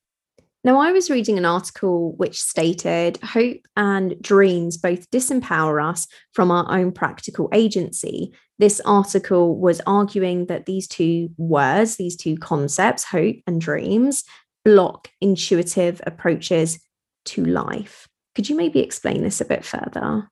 [0.68, 6.50] now, I was reading an article which stated hope and dreams both disempower us from
[6.50, 8.34] our own practical agency.
[8.58, 14.24] This article was arguing that these two words, these two concepts, hope and dreams,
[14.62, 16.78] block intuitive approaches
[17.24, 18.06] to life.
[18.34, 20.28] Could you maybe explain this a bit further?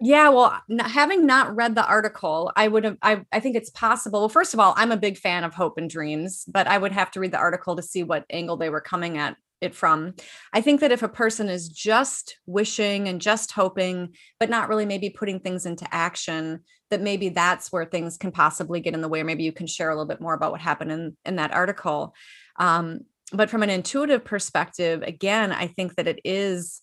[0.00, 2.96] Yeah, well, having not read the article, I would have.
[3.02, 4.20] I, I think it's possible.
[4.20, 6.92] Well, first of all, I'm a big fan of Hope and Dreams, but I would
[6.92, 10.14] have to read the article to see what angle they were coming at it from.
[10.52, 14.86] I think that if a person is just wishing and just hoping, but not really
[14.86, 19.08] maybe putting things into action, that maybe that's where things can possibly get in the
[19.08, 19.20] way.
[19.20, 21.52] Or maybe you can share a little bit more about what happened in in that
[21.52, 22.14] article.
[22.56, 23.00] Um,
[23.32, 26.80] but from an intuitive perspective, again, I think that it is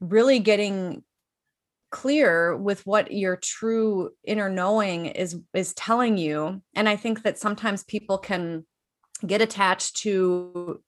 [0.00, 1.02] really getting
[1.90, 7.38] clear with what your true inner knowing is is telling you and i think that
[7.38, 8.66] sometimes people can
[9.24, 10.82] get attached to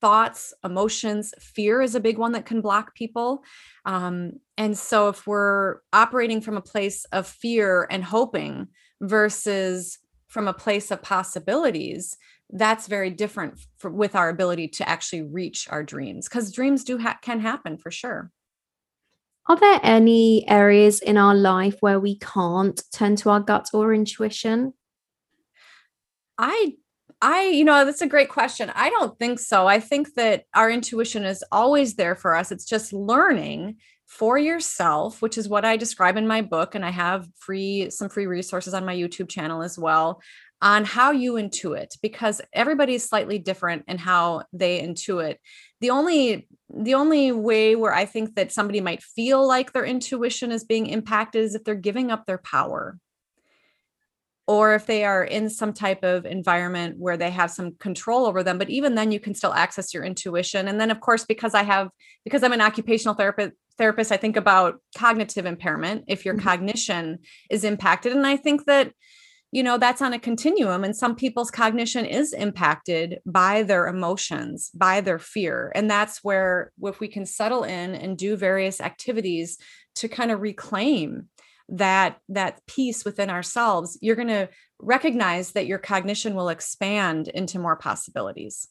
[0.00, 3.42] thoughts emotions fear is a big one that can block people
[3.84, 8.68] um, and so if we're operating from a place of fear and hoping
[9.00, 12.16] versus from a place of possibilities
[12.50, 16.98] that's very different for, with our ability to actually reach our dreams because dreams do
[16.98, 18.30] ha- can happen for sure
[19.46, 23.92] are there any areas in our life where we can't turn to our gut or
[23.92, 24.72] intuition?
[26.38, 26.76] I
[27.20, 28.70] I, you know, that's a great question.
[28.74, 29.66] I don't think so.
[29.66, 32.52] I think that our intuition is always there for us.
[32.52, 36.74] It's just learning for yourself, which is what I describe in my book.
[36.74, 40.20] And I have free, some free resources on my YouTube channel as well
[40.62, 45.36] on how you intuit because everybody's slightly different in how they intuit.
[45.80, 50.50] The only the only way where I think that somebody might feel like their intuition
[50.50, 52.98] is being impacted is if they're giving up their power
[54.46, 58.42] or if they are in some type of environment where they have some control over
[58.42, 60.68] them but even then you can still access your intuition.
[60.68, 61.88] And then of course because i have
[62.24, 66.48] because i'm an occupational therapist therapist i think about cognitive impairment if your mm-hmm.
[66.48, 67.18] cognition
[67.50, 68.12] is impacted.
[68.12, 68.92] And i think that
[69.54, 74.70] you know that's on a continuum and some people's cognition is impacted by their emotions
[74.74, 75.70] by their fear.
[75.76, 79.58] And that's where if we can settle in and do various activities
[79.96, 81.28] to kind of reclaim
[81.68, 84.48] that that peace within ourselves you're going to
[84.80, 88.68] recognize that your cognition will expand into more possibilities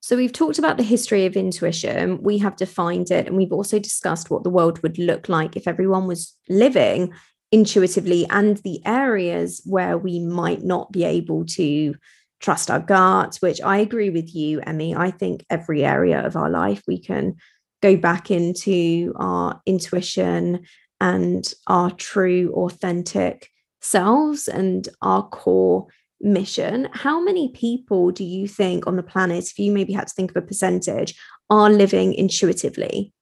[0.00, 3.78] so we've talked about the history of intuition we have defined it and we've also
[3.78, 7.12] discussed what the world would look like if everyone was living
[7.50, 11.94] intuitively and the areas where we might not be able to
[12.40, 14.94] trust our gut, which I agree with you, Emmy.
[14.94, 17.36] I think every area of our life we can
[17.80, 20.64] go back into our intuition
[21.00, 25.86] and our true, authentic selves and our core
[26.20, 26.88] mission.
[26.92, 30.30] How many people do you think on the planet, if you maybe had to think
[30.30, 31.14] of a percentage,
[31.50, 33.12] are living intuitively?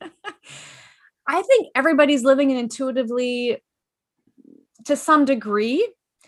[1.26, 3.62] I think everybody's living it intuitively
[4.84, 5.86] to some degree.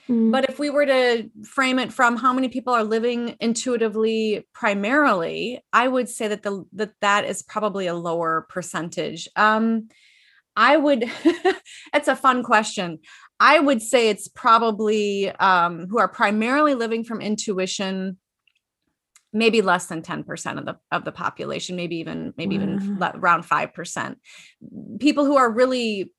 [0.08, 0.30] Mm.
[0.30, 5.64] But if we were to frame it from how many people are living intuitively primarily,
[5.72, 9.28] I would say that the that that is probably a lower percentage.
[9.34, 9.88] Um,
[10.56, 11.04] I would.
[11.94, 12.98] it's a fun question.
[13.38, 18.16] I would say it's probably um, who are primarily living from intuition
[19.32, 22.64] maybe less than 10% of the of the population maybe even maybe wow.
[22.64, 24.16] even around 5%
[24.98, 26.10] people who are really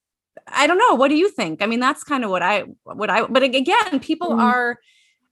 [0.48, 3.10] i don't know what do you think i mean that's kind of what i what
[3.10, 4.40] i but again people mm.
[4.40, 4.78] are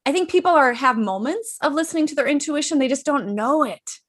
[0.06, 3.64] i think people are have moments of listening to their intuition they just don't know
[3.64, 4.00] it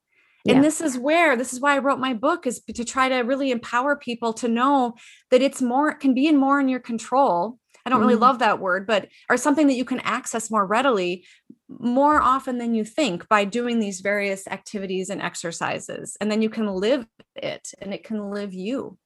[0.46, 0.54] yeah.
[0.54, 3.16] and this is where this is why i wrote my book is to try to
[3.18, 4.94] really empower people to know
[5.30, 8.20] that it's more can be in more in your control I don't really mm.
[8.20, 11.24] love that word, but or something that you can access more readily
[11.68, 16.16] more often than you think by doing these various activities and exercises.
[16.20, 17.06] And then you can live
[17.36, 18.98] it and it can live you.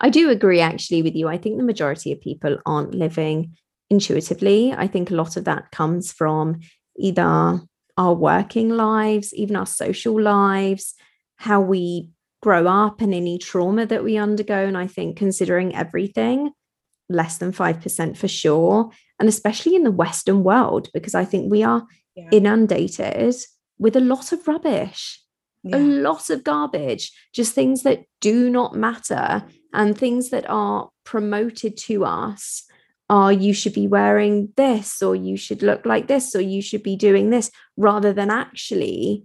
[0.00, 1.26] I do agree actually with you.
[1.26, 3.56] I think the majority of people aren't living
[3.90, 4.72] intuitively.
[4.72, 6.60] I think a lot of that comes from
[6.96, 7.60] either
[7.98, 10.94] our working lives, even our social lives,
[11.36, 12.08] how we
[12.40, 14.64] grow up and any trauma that we undergo.
[14.64, 16.52] And I think considering everything,
[17.08, 18.90] less than 5% for sure.
[19.18, 21.84] And especially in the Western world, because I think we are
[22.14, 22.28] yeah.
[22.30, 23.34] inundated
[23.78, 25.20] with a lot of rubbish,
[25.64, 25.78] yeah.
[25.78, 31.76] a lot of garbage, just things that do not matter and things that are promoted
[31.76, 32.67] to us
[33.10, 36.82] are you should be wearing this or you should look like this or you should
[36.82, 39.24] be doing this rather than actually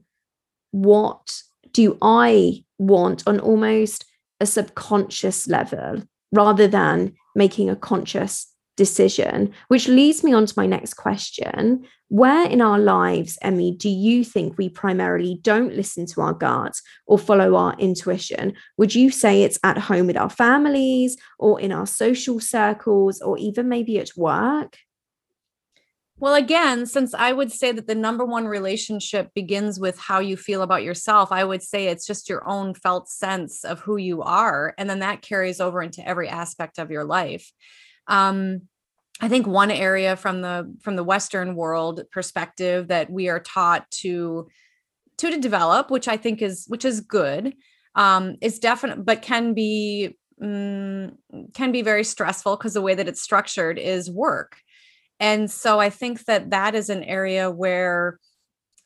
[0.71, 1.41] what
[1.71, 4.05] do I want on almost
[4.39, 10.65] a subconscious level rather than making a conscious decision, which leads me on to my
[10.65, 11.85] next question.
[12.09, 16.75] Where in our lives, Emmy, do you think we primarily don't listen to our gut
[17.07, 18.53] or follow our intuition?
[18.77, 23.37] Would you say it's at home with our families or in our social circles or
[23.37, 24.77] even maybe at work?
[26.19, 30.37] Well, again, since I would say that the number one relationship begins with how you
[30.37, 34.21] feel about yourself, I would say it's just your own felt sense of who you
[34.21, 34.73] are.
[34.77, 37.51] And then that carries over into every aspect of your life.
[38.07, 38.63] Um,
[39.21, 43.89] I think one area from the from the Western world perspective that we are taught
[44.01, 44.47] to
[45.17, 47.53] to, to develop, which I think is which is good,
[47.95, 51.17] um, is definite, but can be um,
[51.53, 54.57] can be very stressful because the way that it's structured is work.
[55.19, 58.19] And so i think that that is an area where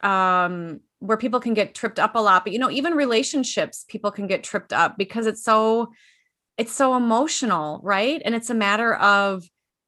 [0.02, 4.12] um where people can get tripped up a lot but you know even relationships people
[4.12, 5.92] can get tripped up because it's so
[6.58, 8.22] it's so emotional right?
[8.26, 9.44] And it's a matter of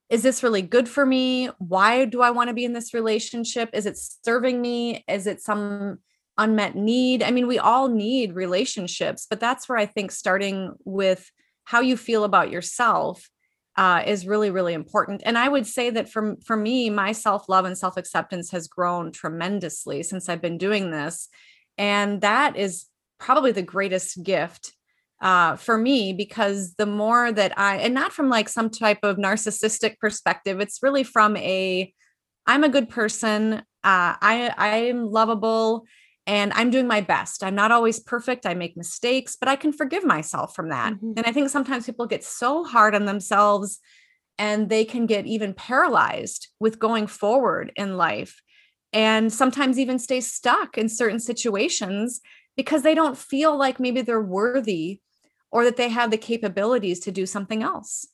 [0.09, 1.49] is this really good for me?
[1.59, 3.69] Why do i want to be in this relationship?
[3.73, 5.03] Is it serving me?
[5.07, 5.99] Is it some
[6.37, 7.21] unmet need?
[7.21, 11.29] I mean we all need relationships but that's where i think starting with
[11.65, 13.29] how you feel about yourself
[13.75, 15.21] uh, is really really important.
[15.25, 20.03] And i would say that for, for me my self-love and self-acceptance has grown tremendously
[20.03, 21.29] since i've been doing this.
[21.77, 22.85] And that is
[23.19, 24.73] probably the greatest gift
[25.21, 29.17] uh, for me because the more that i and not from like some type of
[29.17, 31.93] narcissistic perspective it's really from a
[32.47, 35.85] i'm a good person uh, i i'm lovable
[36.29, 37.43] and I'm doing my best.
[37.43, 38.45] I'm not always perfect.
[38.45, 40.93] I make mistakes, but I can forgive myself from that.
[40.93, 41.13] Mm-hmm.
[41.17, 43.79] And I think sometimes people get so hard on themselves
[44.37, 48.41] and they can get even paralyzed with going forward in life
[48.93, 52.21] and sometimes even stay stuck in certain situations
[52.55, 54.99] because they don't feel like maybe they're worthy
[55.51, 58.07] or that they have the capabilities to do something else.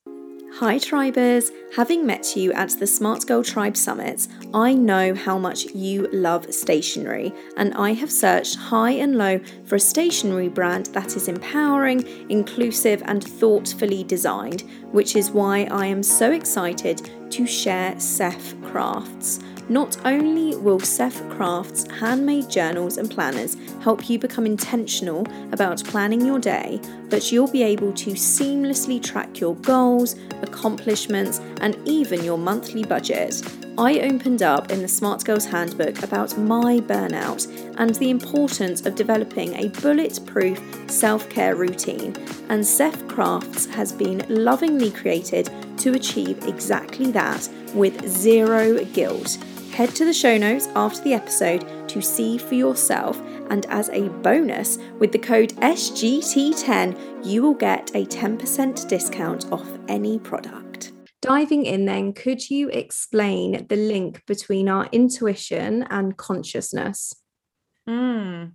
[0.60, 1.52] Hi, Tribers!
[1.76, 6.54] Having met you at the Smart Girl Tribe Summit, I know how much you love
[6.54, 12.08] stationery, and I have searched high and low for a stationery brand that is empowering,
[12.30, 14.64] inclusive, and thoughtfully designed,
[14.94, 19.42] which is why I am so excited to share Seph Crafts.
[19.68, 26.24] Not only will Seph Crafts handmade journals and planners help you become intentional about planning
[26.26, 26.80] your day,
[27.10, 33.41] but you'll be able to seamlessly track your goals, accomplishments, and even your monthly budget.
[33.78, 37.45] I opened up in the Smart Girls Handbook about my burnout
[37.78, 42.16] and the importance of developing a bulletproof self care routine,
[42.49, 45.49] and Seph Crafts has been lovingly created
[45.80, 49.38] to achieve exactly that with zero guilt.
[49.76, 53.19] Head to the show notes after the episode to see for yourself.
[53.49, 59.67] And as a bonus, with the code SGT10, you will get a 10% discount off
[59.89, 60.93] any product.
[61.21, 67.13] Diving in, then, could you explain the link between our intuition and consciousness?
[67.86, 68.53] Mm.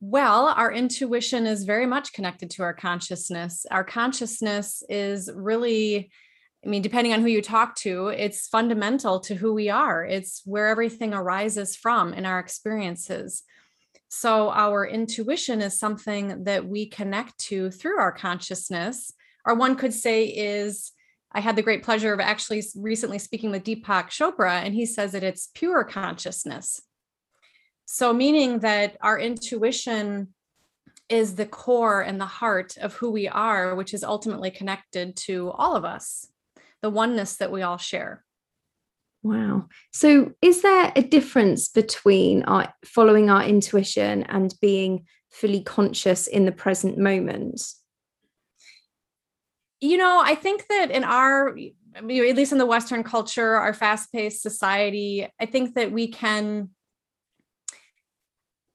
[0.00, 3.64] Well, our intuition is very much connected to our consciousness.
[3.70, 6.10] Our consciousness is really
[6.66, 10.04] I mean, depending on who you talk to, it's fundamental to who we are.
[10.04, 13.44] It's where everything arises from in our experiences.
[14.08, 19.12] So, our intuition is something that we connect to through our consciousness,
[19.44, 20.90] or one could say is
[21.30, 25.12] I had the great pleasure of actually recently speaking with Deepak Chopra, and he says
[25.12, 26.80] that it's pure consciousness.
[27.84, 30.34] So, meaning that our intuition
[31.08, 35.52] is the core and the heart of who we are, which is ultimately connected to
[35.52, 36.26] all of us
[36.86, 38.24] the oneness that we all share.
[39.24, 39.66] Wow.
[39.92, 46.44] So, is there a difference between our following our intuition and being fully conscious in
[46.44, 47.60] the present moment?
[49.80, 51.58] You know, I think that in our,
[51.96, 56.70] at least in the Western culture, our fast paced society, I think that we can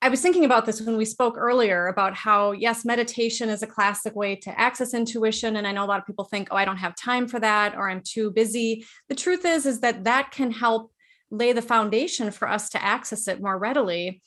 [0.03, 3.67] I was thinking about this when we spoke earlier about how, yes, meditation is a
[3.67, 5.57] classic way to access intuition.
[5.57, 7.75] And I know a lot of people think, oh, I don't have time for that,
[7.75, 8.83] or I'm too busy.
[9.09, 10.91] The truth is, is that that can help
[11.29, 14.23] lay the foundation for us to access it more readily.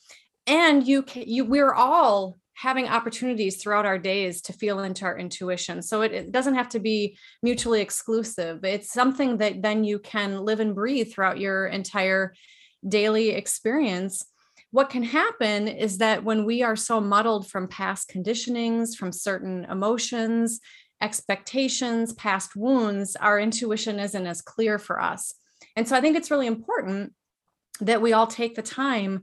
[0.47, 5.19] And you can, you, we're all having opportunities throughout our days to feel into our
[5.19, 5.83] intuition.
[5.83, 8.65] So it, it doesn't have to be mutually exclusive.
[8.65, 12.33] It's something that then you can live and breathe throughout your entire
[12.87, 14.25] daily experience
[14.75, 19.65] what can happen is that when we are so muddled from past conditionings, from certain
[19.67, 20.59] emotions,
[21.01, 25.35] expectations, past wounds, our intuition isn't as clear for us.
[25.77, 27.13] And so I think it's really important
[27.83, 29.23] that we all take the time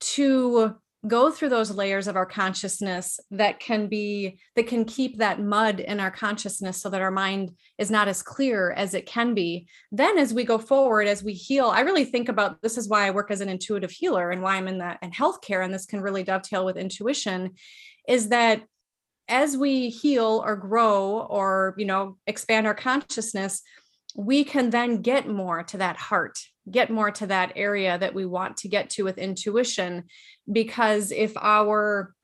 [0.00, 0.74] to
[1.06, 5.80] go through those layers of our consciousness that can be that can keep that mud
[5.80, 9.66] in our consciousness so that our mind is not as clear as it can be.
[9.90, 13.06] Then as we go forward as we heal i really think about this is why
[13.06, 15.86] i work as an intuitive healer and why i'm in the in healthcare and this
[15.86, 17.50] can really dovetail with intuition
[18.08, 18.62] is that
[19.28, 23.62] as we heal or grow or you know expand our consciousness
[24.16, 26.38] we can then get more to that heart
[26.70, 30.04] get more to that area that we want to get to with intuition
[30.50, 32.14] because if our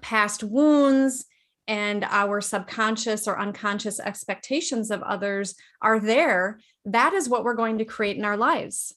[0.00, 1.26] past wounds
[1.66, 7.78] and our subconscious or unconscious expectations of others are there, that is what we're going
[7.78, 8.94] to create in our lives.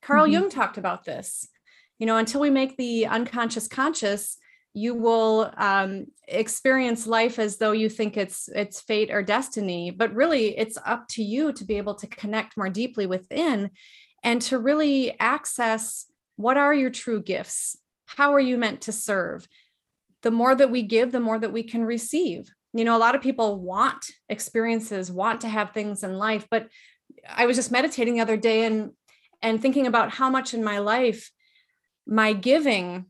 [0.00, 0.32] Carl mm-hmm.
[0.32, 1.48] Jung talked about this.
[1.98, 4.38] You know, until we make the unconscious conscious,
[4.74, 10.14] you will um, experience life as though you think it's it's fate or destiny but
[10.14, 13.70] really it's up to you to be able to connect more deeply within
[14.22, 16.06] and to really access
[16.36, 19.46] what are your true gifts how are you meant to serve
[20.22, 22.50] the more that we give, the more that we can receive.
[22.72, 26.68] You know, a lot of people want experiences, want to have things in life, but
[27.28, 28.92] I was just meditating the other day and
[29.40, 31.30] and thinking about how much in my life
[32.06, 33.06] my giving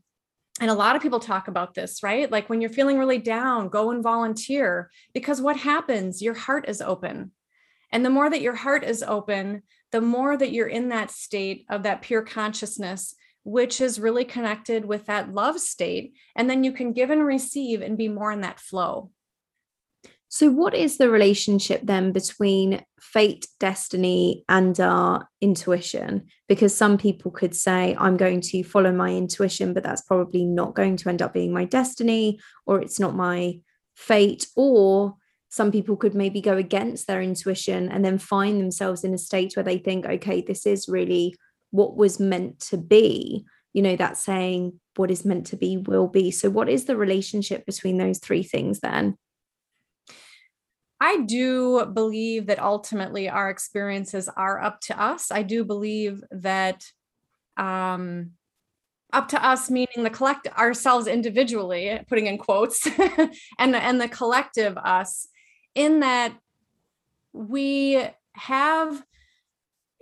[0.61, 2.29] and a lot of people talk about this, right?
[2.29, 6.21] Like when you're feeling really down, go and volunteer because what happens?
[6.21, 7.31] Your heart is open.
[7.91, 11.65] And the more that your heart is open, the more that you're in that state
[11.69, 16.13] of that pure consciousness, which is really connected with that love state.
[16.35, 19.11] And then you can give and receive and be more in that flow.
[20.31, 26.27] So, what is the relationship then between fate, destiny, and our intuition?
[26.47, 30.75] Because some people could say, I'm going to follow my intuition, but that's probably not
[30.75, 33.59] going to end up being my destiny, or it's not my
[33.95, 34.45] fate.
[34.55, 35.15] Or
[35.49, 39.55] some people could maybe go against their intuition and then find themselves in a state
[39.55, 41.35] where they think, okay, this is really
[41.71, 43.45] what was meant to be.
[43.73, 46.31] You know that saying what is meant to be will be.
[46.31, 49.15] So what is the relationship between those three things then?
[51.01, 55.31] I do believe that ultimately our experiences are up to us.
[55.31, 56.83] I do believe that
[57.57, 58.31] um,
[59.13, 62.85] up to us meaning the collect ourselves individually, putting in quotes,
[63.59, 65.27] and and the collective us,
[65.75, 66.33] in that
[67.33, 68.03] we
[68.33, 69.03] have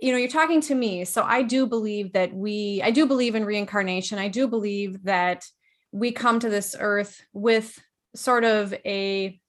[0.00, 3.34] you know you're talking to me so i do believe that we i do believe
[3.34, 4.18] in reincarnation.
[4.18, 5.44] I do believe that
[5.92, 7.78] we come to this earth with
[8.14, 9.40] sort of a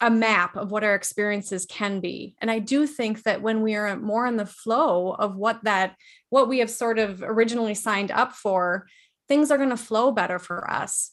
[0.00, 2.34] a map of what our experiences can be.
[2.40, 5.96] And i do think that when we are more in the flow of what that
[6.30, 8.86] what we have sort of originally signed up for
[9.28, 11.12] things are going to flow better for us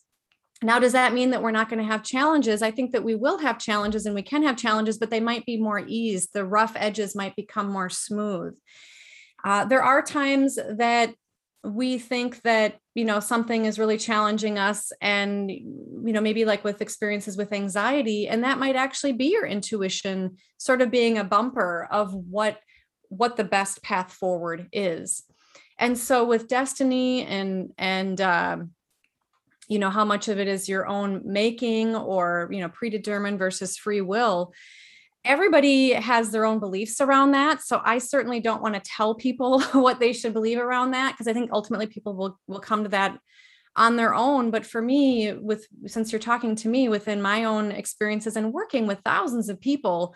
[0.61, 2.61] now, does that mean that we're not going to have challenges?
[2.61, 5.45] I think that we will have challenges and we can have challenges, but they might
[5.45, 6.33] be more eased.
[6.33, 8.57] The rough edges might become more smooth.
[9.43, 11.13] Uh, there are times that
[11.63, 16.63] we think that you know something is really challenging us and you know maybe like
[16.63, 21.23] with experiences with anxiety and that might actually be your intuition sort of being a
[21.23, 22.59] bumper of what
[23.09, 25.23] what the best path forward is
[25.77, 28.71] and so with destiny and and um,
[29.69, 33.77] you know how much of it is your own making or you know predetermined versus
[33.77, 34.51] free will
[35.25, 37.61] everybody has their own beliefs around that.
[37.61, 41.27] So i certainly don't want to tell people what they should believe around that because
[41.27, 43.19] i think ultimately people will will come to that
[43.75, 44.51] on their own.
[44.51, 48.87] But for me with since you're talking to me within my own experiences and working
[48.87, 50.15] with thousands of people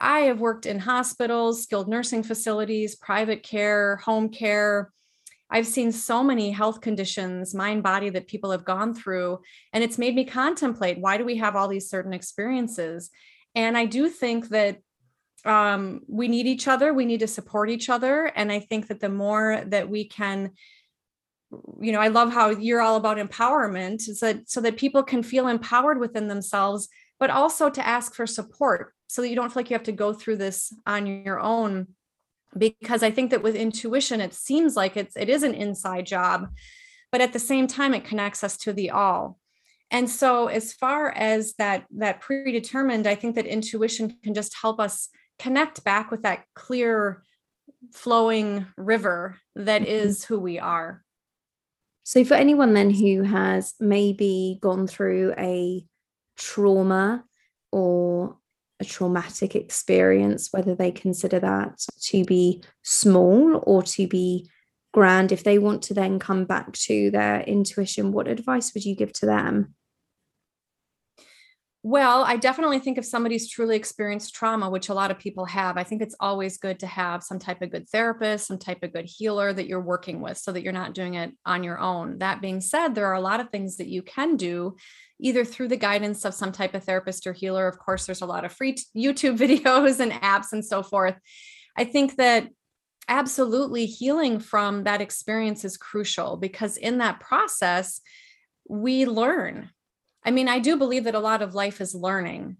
[0.00, 4.92] i have worked in hospitals skilled nursing facilities private care home care
[5.50, 9.40] I've seen so many health conditions, mind body that people have gone through,
[9.72, 13.10] and it's made me contemplate why do we have all these certain experiences?
[13.54, 14.78] And I do think that
[15.44, 18.26] um, we need each other, we need to support each other.
[18.26, 20.52] And I think that the more that we can,
[21.80, 25.48] you know, I love how you're all about empowerment, so so that people can feel
[25.48, 26.88] empowered within themselves,
[27.18, 29.92] but also to ask for support so that you don't feel like you have to
[29.92, 31.86] go through this on your own
[32.56, 36.48] because I think that with intuition, it seems like it's it is an inside job,
[37.12, 39.38] but at the same time, it connects us to the all.
[39.90, 44.80] And so, as far as that that predetermined, I think that intuition can just help
[44.80, 47.22] us connect back with that clear,
[47.92, 49.90] flowing river that mm-hmm.
[49.90, 51.04] is who we are.
[52.04, 55.84] So, for anyone then who has maybe gone through a
[56.38, 57.24] trauma
[57.70, 58.37] or
[58.80, 64.48] a traumatic experience, whether they consider that to be small or to be
[64.92, 68.94] grand, if they want to then come back to their intuition, what advice would you
[68.94, 69.74] give to them?
[71.88, 75.78] Well, I definitely think if somebody's truly experienced trauma, which a lot of people have,
[75.78, 78.92] I think it's always good to have some type of good therapist, some type of
[78.92, 82.18] good healer that you're working with so that you're not doing it on your own.
[82.18, 84.76] That being said, there are a lot of things that you can do
[85.18, 87.66] either through the guidance of some type of therapist or healer.
[87.66, 91.16] Of course, there's a lot of free YouTube videos and apps and so forth.
[91.74, 92.50] I think that
[93.08, 98.02] absolutely healing from that experience is crucial because in that process,
[98.68, 99.70] we learn.
[100.24, 102.56] I mean, I do believe that a lot of life is learning.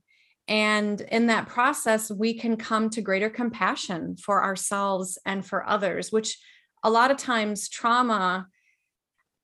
[0.46, 6.10] And in that process, we can come to greater compassion for ourselves and for others,
[6.10, 6.38] which
[6.82, 8.46] a lot of times trauma,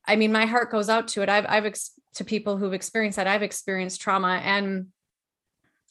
[0.06, 1.28] I mean, my heart goes out to it.
[1.28, 4.86] I've, I've, ex- to people who've experienced that, I've experienced trauma and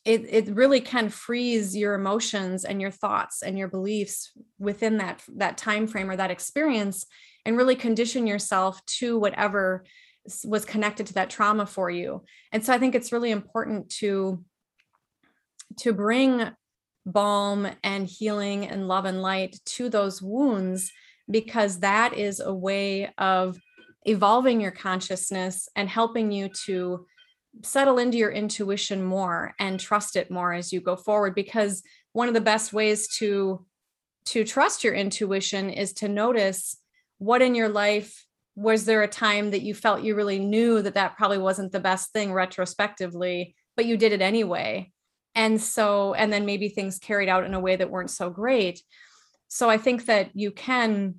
[0.06, 5.24] it, it really can freeze your emotions and your thoughts and your beliefs within that,
[5.36, 7.06] that time frame or that experience
[7.46, 9.86] and really condition yourself to whatever
[10.46, 12.24] was connected to that trauma for you.
[12.52, 14.44] And so I think it's really important to
[15.80, 16.50] to bring
[17.06, 20.92] balm and healing and love and light to those wounds
[21.30, 23.58] because that is a way of
[24.06, 27.06] evolving your consciousness and helping you to
[27.62, 32.28] settle into your intuition more and trust it more as you go forward because one
[32.28, 33.66] of the best ways to
[34.26, 36.78] to trust your intuition is to notice
[37.18, 40.94] what in your life was there a time that you felt you really knew that
[40.94, 44.92] that probably wasn't the best thing retrospectively but you did it anyway?
[45.36, 48.82] And so and then maybe things carried out in a way that weren't so great.
[49.48, 51.16] So i think that you can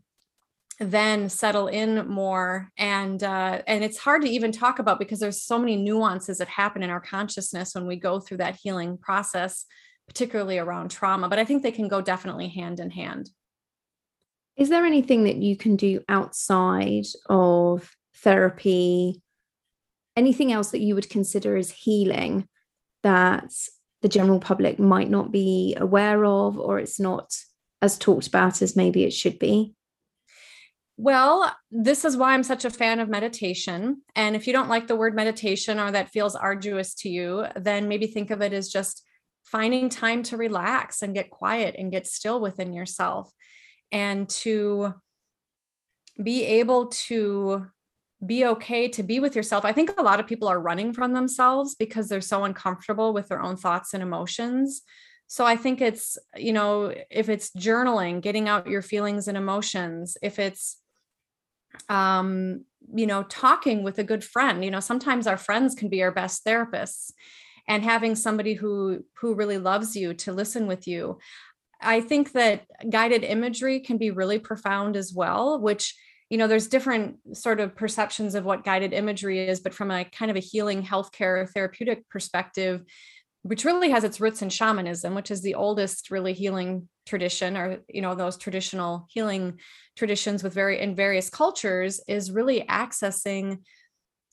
[0.81, 5.43] then settle in more and uh, and it's hard to even talk about because there's
[5.43, 9.67] so many nuances that happen in our consciousness when we go through that healing process
[10.09, 13.31] particularly around trauma but i think they can go definitely hand in hand
[14.57, 19.23] is there anything that you can do outside of therapy?
[20.17, 22.49] Anything else that you would consider as healing
[23.03, 23.53] that
[24.03, 27.35] the general public might not be aware of or it's not
[27.83, 29.75] as talked about as maybe it should be?
[30.97, 34.03] Well, this is why I'm such a fan of meditation.
[34.15, 37.89] And if you don't like the word meditation or that feels arduous to you, then
[37.89, 39.03] maybe think of it as just
[39.43, 43.33] finding time to relax and get quiet and get still within yourself
[43.93, 44.95] and to
[46.23, 47.67] be able to
[48.25, 49.65] be okay to be with yourself.
[49.65, 53.29] I think a lot of people are running from themselves because they're so uncomfortable with
[53.29, 54.83] their own thoughts and emotions.
[55.27, 60.17] So I think it's, you know, if it's journaling, getting out your feelings and emotions,
[60.23, 60.79] if it's
[61.89, 62.65] um,
[62.95, 64.65] you know, talking with a good friend.
[64.65, 67.13] You know, sometimes our friends can be our best therapists
[67.67, 71.19] and having somebody who who really loves you to listen with you.
[71.81, 75.95] I think that guided imagery can be really profound as well, which
[76.31, 80.05] you know there's different sort of perceptions of what guided imagery is but from a
[80.05, 82.83] kind of a healing healthcare therapeutic perspective
[83.43, 87.79] which really has its roots in shamanism which is the oldest really healing tradition or
[87.89, 89.61] you know those traditional healing
[89.97, 93.59] traditions with very in various cultures is really accessing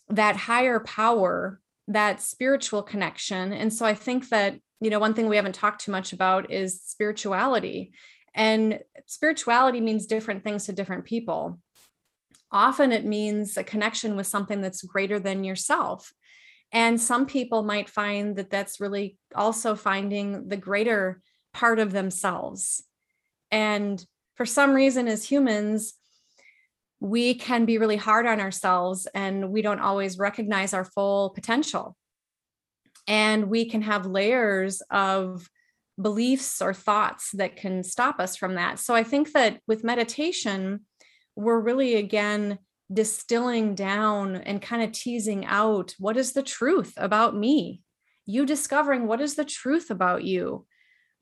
[0.09, 3.51] that higher power that spiritual connection.
[3.53, 6.51] And so i think that you know one thing we haven't talked too much about
[6.51, 7.93] is spirituality.
[8.33, 11.59] And spirituality means different things to different people.
[12.51, 16.11] Often it means a connection with something that's greater than yourself.
[16.71, 21.21] And some people might find that that's really also finding the greater
[21.53, 22.83] part of themselves.
[23.51, 24.03] And
[24.35, 25.93] for some reason, as humans,
[27.01, 31.97] we can be really hard on ourselves and we don't always recognize our full potential.
[33.07, 35.49] And we can have layers of
[36.01, 38.79] beliefs or thoughts that can stop us from that.
[38.79, 40.81] So I think that with meditation,
[41.35, 42.59] we're really again
[42.91, 47.81] distilling down and kind of teasing out what is the truth about me?
[48.25, 50.65] You discovering what is the truth about you?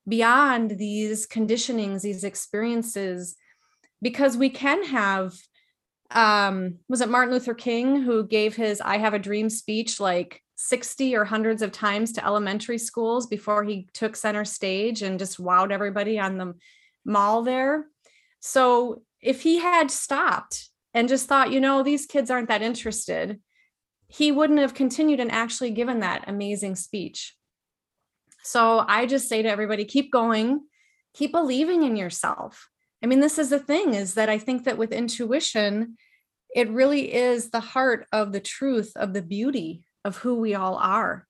[0.09, 3.35] beyond these conditionings, these experiences,
[4.01, 5.33] because we can have
[6.11, 10.41] um was it Martin Luther King who gave his I have a dream speech like
[10.61, 15.41] 60 or hundreds of times to elementary schools before he took center stage and just
[15.41, 16.53] wowed everybody on the
[17.05, 17.85] mall there.
[18.41, 23.39] So if he had stopped and just thought, you know, these kids aren't that interested,
[24.09, 27.35] he wouldn't have continued and actually given that amazing speech.
[28.43, 30.59] So I just say to everybody, keep going,
[31.13, 32.67] keep believing in yourself.
[33.01, 35.95] I mean, this is the thing is that I think that with intuition,
[36.53, 40.75] it really is the heart of the truth of the beauty of who we all
[40.75, 41.25] are.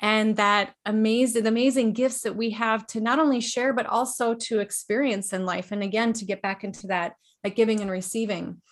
[0.00, 4.34] And that amazing the amazing gifts that we have to not only share but also
[4.34, 5.72] to experience in life.
[5.72, 7.14] And again to get back into that
[7.44, 8.62] like giving and receiving.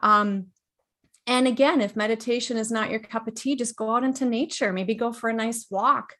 [0.00, 0.46] Um,
[1.26, 4.72] and again if meditation is not your cup of tea just go out into nature.
[4.72, 6.14] Maybe go for a nice walk.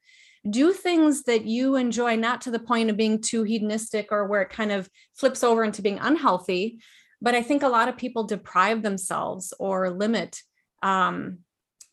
[0.49, 4.43] Do things that you enjoy, not to the point of being too hedonistic or where
[4.43, 6.79] it kind of flips over into being unhealthy.
[7.21, 10.41] But I think a lot of people deprive themselves or limit
[10.83, 11.39] um,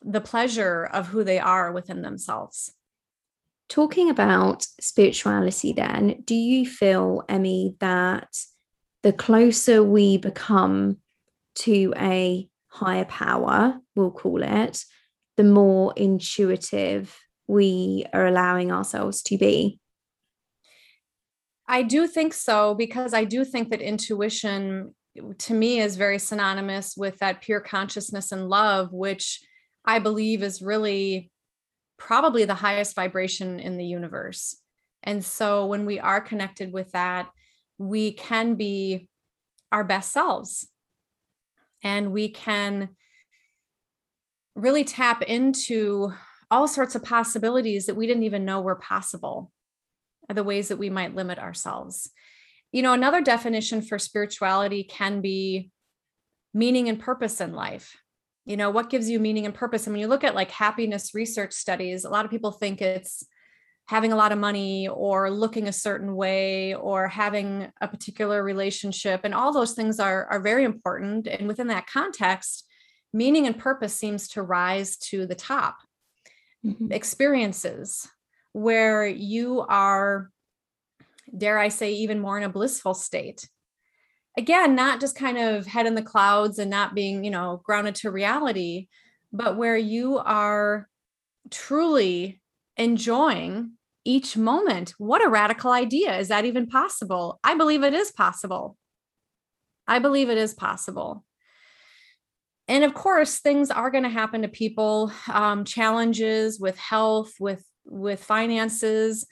[0.06, 2.72] the pleasure of who they are within themselves.
[3.68, 8.28] Talking about spirituality, then, do you feel, Emmy, that
[9.02, 10.98] the closer we become
[11.56, 14.84] to a higher power, we'll call it,
[15.36, 19.80] the more intuitive we are allowing ourselves to be?
[21.66, 24.94] I do think so because I do think that intuition
[25.38, 29.40] to me is very synonymous with that pure consciousness and love, which
[29.86, 31.30] I believe is really
[31.98, 34.56] probably the highest vibration in the universe.
[35.02, 37.30] And so when we are connected with that,
[37.78, 39.08] we can be
[39.70, 40.66] our best selves
[41.82, 42.90] and we can
[44.54, 46.12] really tap into
[46.50, 49.52] all sorts of possibilities that we didn't even know were possible
[50.28, 52.10] the ways that we might limit ourselves.
[52.72, 55.70] You know, another definition for spirituality can be
[56.52, 57.96] meaning and purpose in life.
[58.46, 59.86] You know, what gives you meaning and purpose?
[59.86, 63.26] And when you look at like happiness research studies, a lot of people think it's
[63.86, 69.20] having a lot of money or looking a certain way or having a particular relationship
[69.24, 72.64] and all those things are are very important and within that context
[73.12, 75.78] meaning and purpose seems to rise to the top
[76.64, 76.92] mm-hmm.
[76.92, 78.08] experiences
[78.52, 80.30] where you are,
[81.36, 83.48] dare I say, even more in a blissful state.
[84.36, 87.94] Again, not just kind of head in the clouds and not being, you know, grounded
[87.96, 88.88] to reality,
[89.32, 90.88] but where you are
[91.50, 92.40] truly
[92.76, 93.72] enjoying
[94.04, 94.94] each moment.
[94.98, 96.18] What a radical idea.
[96.18, 97.40] Is that even possible?
[97.42, 98.76] I believe it is possible.
[99.88, 101.24] I believe it is possible.
[102.68, 107.64] And of course, things are going to happen to people, um, challenges with health, with
[107.84, 109.26] with finances.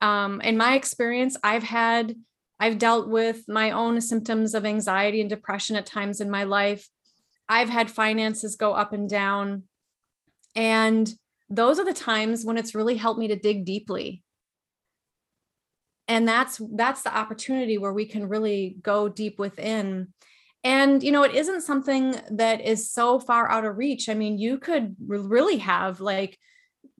[0.00, 2.16] Um, in my experience, I've had,
[2.62, 6.88] I've dealt with my own symptoms of anxiety and depression at times in my life.
[7.48, 9.64] I've had finances go up and down.
[10.54, 11.12] And
[11.50, 14.22] those are the times when it's really helped me to dig deeply.
[16.06, 20.12] And that's that's the opportunity where we can really go deep within
[20.62, 24.38] and you know it isn't something that is so far out of reach i mean
[24.38, 26.38] you could really have like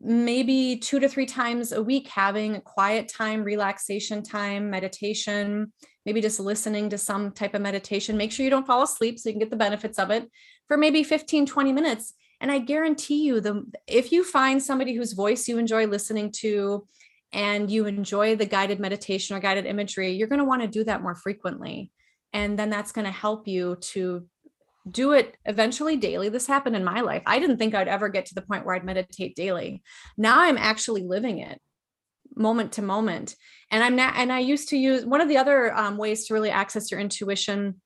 [0.03, 5.73] maybe two to three times a week having a quiet time, relaxation time, meditation,
[6.05, 8.17] maybe just listening to some type of meditation.
[8.17, 10.29] Make sure you don't fall asleep so you can get the benefits of it
[10.67, 12.15] for maybe 15, 20 minutes.
[12.41, 16.87] And I guarantee you the if you find somebody whose voice you enjoy listening to
[17.33, 20.83] and you enjoy the guided meditation or guided imagery, you're going to want to do
[20.85, 21.93] that more frequently.
[22.33, 24.27] And then that's going to help you to
[24.91, 26.29] do it eventually daily.
[26.29, 27.23] This happened in my life.
[27.27, 29.83] I didn't think I'd ever get to the point where I'd meditate daily.
[30.17, 31.61] Now I'm actually living it
[32.35, 33.37] moment to moment.
[33.71, 36.35] And I'm not, and I used to use one of the other um, ways to
[36.35, 37.81] really access your intuition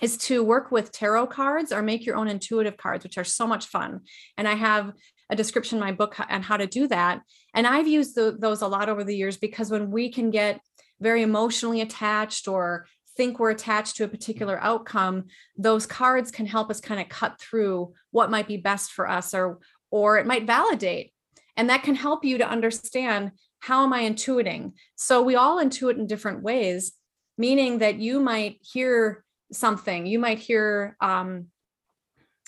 [0.00, 3.46] is to work with tarot cards or make your own intuitive cards, which are so
[3.46, 4.00] much fun.
[4.36, 4.92] And I have
[5.30, 7.22] a description in my book on how to do that.
[7.54, 10.60] And I've used the, those a lot over the years because when we can get
[11.00, 12.86] very emotionally attached or
[13.16, 15.24] think we're attached to a particular outcome
[15.56, 19.34] those cards can help us kind of cut through what might be best for us
[19.34, 19.58] or
[19.90, 21.12] or it might validate.
[21.56, 24.72] And that can help you to understand how am i intuiting?
[24.96, 26.92] So we all intuit in different ways
[27.38, 31.46] meaning that you might hear something you might hear um,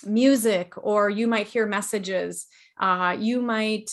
[0.05, 2.47] music or you might hear messages
[2.79, 3.91] uh, you might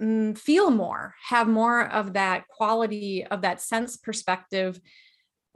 [0.00, 4.80] mm, feel more have more of that quality of that sense perspective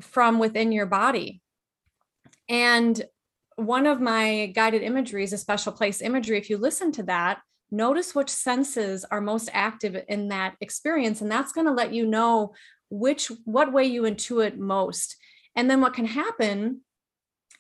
[0.00, 1.40] from within your body.
[2.48, 3.02] And
[3.56, 6.38] one of my guided imagery is a special place imagery.
[6.38, 7.40] If you listen to that,
[7.70, 11.20] notice which senses are most active in that experience.
[11.20, 12.54] And that's going to let you know
[12.90, 15.16] which, what way you intuit most.
[15.54, 16.82] And then what can happen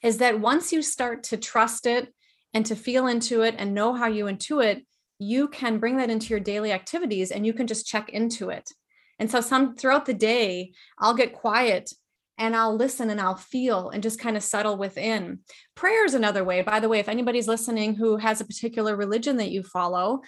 [0.02, 2.14] is that once you start to trust it
[2.54, 4.82] and to feel into it and know how you intuit,
[5.18, 8.70] you can bring that into your daily activities and you can just check into it.
[9.18, 11.92] And so some throughout the day, I'll get quiet
[12.38, 15.40] and I'll listen and I'll feel and just kind of settle within.
[15.74, 16.62] Prayer is another way.
[16.62, 20.22] By the way, if anybody's listening who has a particular religion that you follow,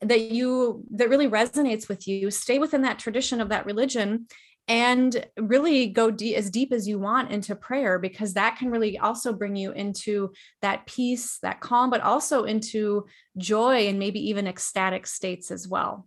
[0.00, 4.26] that you that really resonates with you, stay within that tradition of that religion
[4.66, 8.98] and really go deep, as deep as you want into prayer because that can really
[8.98, 13.04] also bring you into that peace, that calm, but also into
[13.36, 16.06] joy and maybe even ecstatic states as well.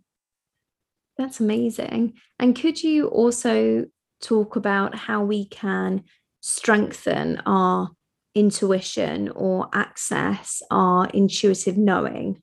[1.16, 2.14] That's amazing.
[2.38, 3.86] And could you also
[4.20, 6.04] talk about how we can
[6.40, 7.90] strengthen our
[8.34, 12.42] intuition or access our intuitive knowing?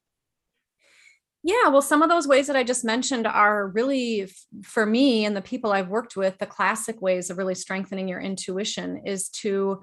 [1.48, 4.28] Yeah, well, some of those ways that I just mentioned are really,
[4.64, 8.20] for me and the people I've worked with, the classic ways of really strengthening your
[8.20, 9.82] intuition is to.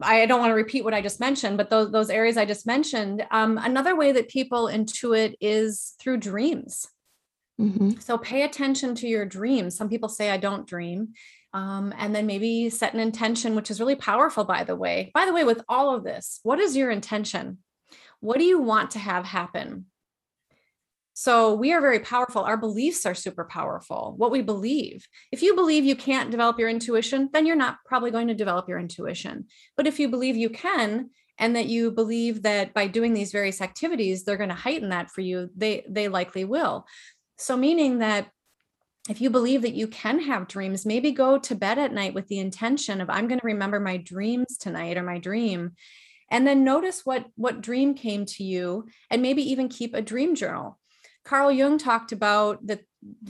[0.00, 2.64] I don't want to repeat what I just mentioned, but those those areas I just
[2.64, 3.26] mentioned.
[3.30, 6.86] Um, another way that people intuit is through dreams.
[7.60, 8.00] Mm-hmm.
[8.00, 9.76] So pay attention to your dreams.
[9.76, 11.14] Some people say, I don't dream.
[11.52, 15.12] Um, and then maybe set an intention, which is really powerful, by the way.
[15.14, 17.58] By the way, with all of this, what is your intention?
[18.20, 19.86] What do you want to have happen?
[21.16, 22.42] So we are very powerful.
[22.42, 24.14] Our beliefs are super powerful.
[24.16, 25.06] What we believe.
[25.30, 28.68] If you believe you can't develop your intuition, then you're not probably going to develop
[28.68, 29.46] your intuition.
[29.76, 33.60] But if you believe you can, and that you believe that by doing these various
[33.60, 36.86] activities, they're going to heighten that for you, they they likely will.
[37.36, 38.28] So meaning that
[39.08, 42.28] if you believe that you can have dreams, maybe go to bed at night with
[42.28, 45.72] the intention of I'm going to remember my dreams tonight or my dream
[46.30, 50.34] and then notice what what dream came to you and maybe even keep a dream
[50.34, 50.78] journal.
[51.24, 52.80] Carl jung talked about that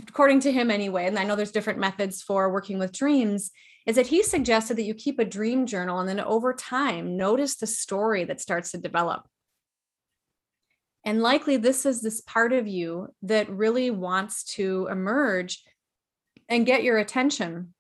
[0.09, 3.51] according to him anyway and i know there's different methods for working with dreams
[3.87, 7.57] is that he suggested that you keep a dream journal and then over time notice
[7.57, 9.27] the story that starts to develop
[11.05, 15.63] and likely this is this part of you that really wants to emerge
[16.49, 17.75] and get your attention.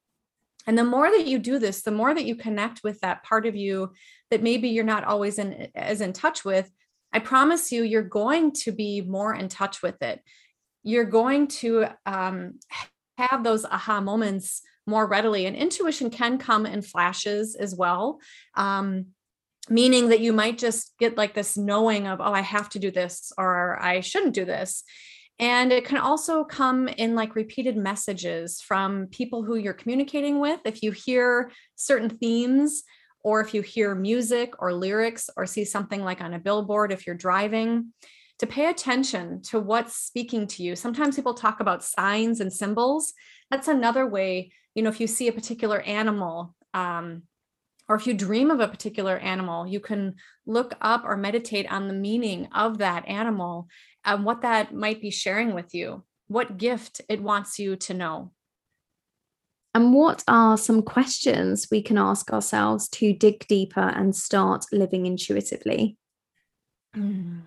[0.66, 3.47] And the more that you do this the more that you connect with that part
[3.47, 3.93] of you
[4.31, 6.70] that maybe you're not always in as in touch with
[7.12, 10.20] i promise you you're going to be more in touch with it.
[10.83, 12.59] You're going to um,
[13.18, 15.47] have those aha moments more readily.
[15.47, 18.18] And intuition can come in flashes as well.
[18.55, 19.07] Um,
[19.71, 22.91] meaning that you might just get like this knowing of oh i have to do
[22.91, 24.85] this or i shouldn't do this
[25.39, 30.61] and it can also come in like repeated messages from people who you're communicating with.
[30.65, 32.85] If you hear certain themes,
[33.25, 37.07] or if you hear music or lyrics, or see something like on a billboard, if
[37.07, 37.93] you're driving,
[38.39, 40.77] to pay attention to what's speaking to you.
[40.77, 43.12] Sometimes people talk about signs and symbols.
[43.51, 47.23] That's another way, you know, if you see a particular animal, um,
[47.89, 50.14] or if you dream of a particular animal, you can
[50.47, 53.68] look up or meditate on the meaning of that animal
[54.05, 58.32] and what that might be sharing with you, what gift it wants you to know.
[59.74, 65.05] And what are some questions we can ask ourselves to dig deeper and start living
[65.05, 65.99] intuitively?
[66.97, 67.43] Mm.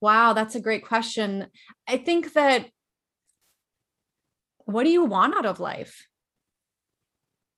[0.00, 1.48] Wow, that's a great question.
[1.88, 2.66] I think that
[4.66, 6.06] what do you want out of life?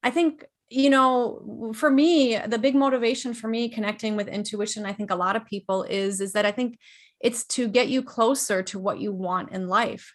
[0.06, 4.92] I think you know for me the big motivation for me connecting with intuition i
[4.92, 6.76] think a lot of people is is that i think
[7.20, 10.12] it's to get you closer to what you want in life.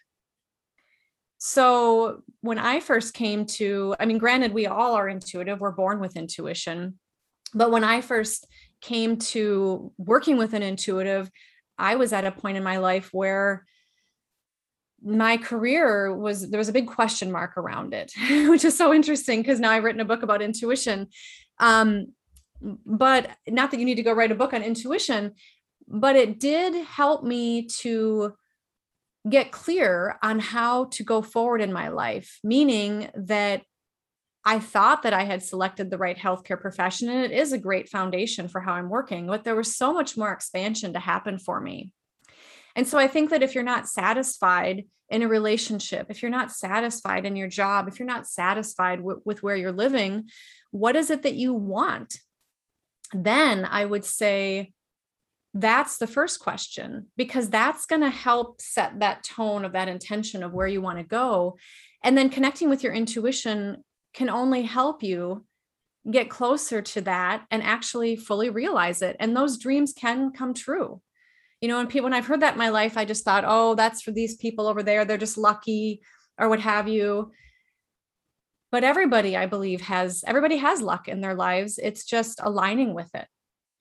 [1.38, 6.00] So when i first came to i mean granted we all are intuitive we're born
[6.00, 6.98] with intuition
[7.52, 8.46] but when i first
[8.80, 11.30] came to working with an intuitive
[11.78, 13.66] i was at a point in my life where
[15.04, 18.12] my career was there was a big question mark around it
[18.48, 21.08] which is so interesting because now i've written a book about intuition
[21.58, 22.06] um,
[22.86, 25.32] but not that you need to go write a book on intuition
[25.88, 28.32] but it did help me to
[29.28, 33.62] get clear on how to go forward in my life meaning that
[34.44, 37.88] I thought that I had selected the right healthcare profession, and it is a great
[37.88, 41.60] foundation for how I'm working, but there was so much more expansion to happen for
[41.60, 41.92] me.
[42.76, 46.50] And so I think that if you're not satisfied in a relationship, if you're not
[46.50, 50.30] satisfied in your job, if you're not satisfied w- with where you're living,
[50.70, 52.18] what is it that you want?
[53.12, 54.72] Then I would say
[55.54, 60.42] that's the first question because that's going to help set that tone of that intention
[60.42, 61.58] of where you want to go.
[62.02, 65.44] And then connecting with your intuition can only help you
[66.10, 69.16] get closer to that and actually fully realize it.
[69.20, 71.00] And those dreams can come true
[71.62, 73.76] you know, and people, when I've heard that in my life, I just thought, oh,
[73.76, 75.04] that's for these people over there.
[75.04, 76.02] They're just lucky
[76.36, 77.30] or what have you.
[78.72, 81.78] But everybody, I believe, has everybody has luck in their lives.
[81.78, 83.28] It's just aligning with it.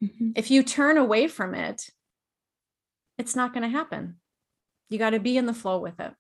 [0.04, 0.32] Mm-hmm.
[0.36, 1.90] If you turn away from it,
[3.18, 4.18] it's not going to happen.
[4.90, 6.14] You got to be in the flow with it.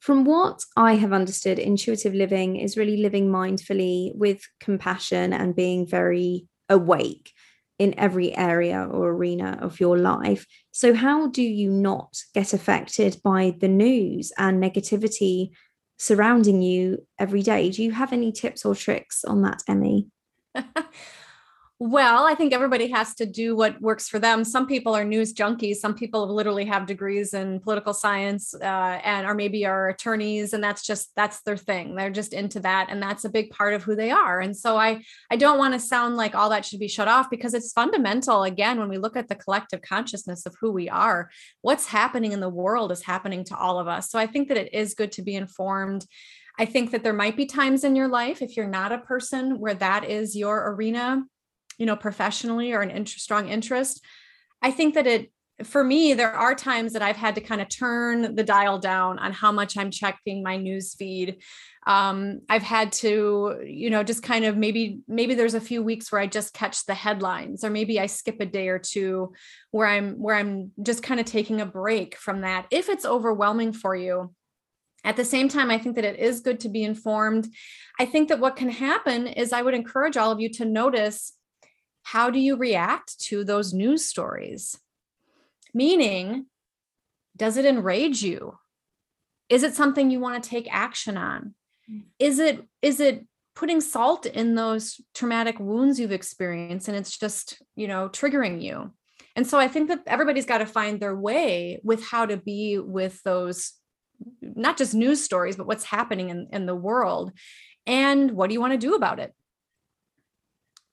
[0.00, 5.86] From what I have understood, intuitive living is really living mindfully with compassion and being
[5.86, 7.32] very awake
[7.78, 10.46] in every area or arena of your life.
[10.72, 15.50] So, how do you not get affected by the news and negativity
[15.98, 17.70] surrounding you every day?
[17.70, 20.08] Do you have any tips or tricks on that, Emmy?
[21.78, 24.44] Well, I think everybody has to do what works for them.
[24.44, 25.76] Some people are news junkies.
[25.76, 28.64] Some people literally have degrees in political science uh,
[29.04, 31.94] and are maybe are attorneys, and that's just that's their thing.
[31.94, 34.40] They're just into that, and that's a big part of who they are.
[34.40, 37.28] And so I I don't want to sound like all that should be shut off
[37.28, 38.44] because it's fundamental.
[38.44, 41.28] Again, when we look at the collective consciousness of who we are,
[41.60, 44.10] what's happening in the world is happening to all of us.
[44.10, 46.06] So I think that it is good to be informed.
[46.58, 49.60] I think that there might be times in your life if you're not a person
[49.60, 51.22] where that is your arena
[51.78, 54.04] you know professionally or an interest, strong interest
[54.62, 55.30] i think that it
[55.64, 59.18] for me, there are times that I've had to kind of turn the dial down
[59.18, 61.38] on how much I'm checking my news feed.
[61.86, 66.12] Um, I've had to, you know, just kind of maybe, maybe there's a few weeks
[66.12, 69.32] where I just catch the headlines, or maybe I skip a day or two
[69.70, 72.66] where I'm where I'm just kind of taking a break from that.
[72.70, 74.34] If it's overwhelming for you,
[75.04, 77.48] at the same time, I think that it is good to be informed.
[77.98, 81.32] I think that what can happen is I would encourage all of you to notice
[82.06, 84.78] how do you react to those news stories?
[85.74, 86.46] Meaning,
[87.36, 88.58] does it enrage you?
[89.48, 91.56] Is it something you want to take action on?
[92.20, 93.26] Is it is it
[93.56, 98.92] putting salt in those traumatic wounds you've experienced and it's just, you know, triggering you?
[99.34, 102.78] And so I think that everybody's got to find their way with how to be
[102.78, 103.72] with those
[104.40, 107.32] not just news stories, but what's happening in, in the world.
[107.84, 109.34] And what do you want to do about it?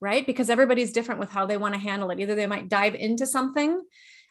[0.10, 0.26] Right?
[0.26, 2.20] Because everybody's different with how they want to handle it.
[2.20, 3.82] Either they might dive into something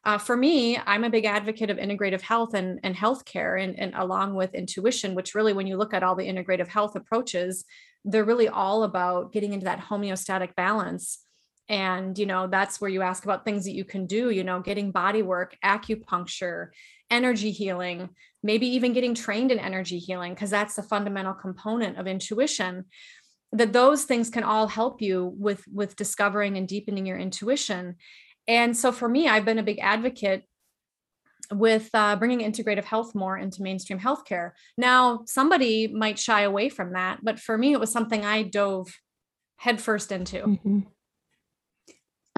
[0.05, 3.95] uh, for me, I'm a big advocate of integrative health and, and healthcare, and, and
[3.95, 7.65] along with intuition, which really, when you look at all the integrative health approaches,
[8.05, 11.21] they're really all about getting into that homeostatic balance.
[11.69, 14.61] And, you know, that's where you ask about things that you can do, you know,
[14.61, 16.71] getting body work, acupuncture,
[17.09, 18.09] energy healing,
[18.43, 22.87] maybe even getting trained in energy healing, because that's the fundamental component of intuition
[23.53, 27.97] that those things can all help you with with discovering and deepening your intuition
[28.49, 30.45] and so for me, I've been a big advocate
[31.51, 34.53] with uh, bringing integrative health more into mainstream healthcare.
[34.77, 38.89] Now, somebody might shy away from that, but for me, it was something I dove
[39.57, 40.39] headfirst into.
[40.39, 40.81] Mm-hmm.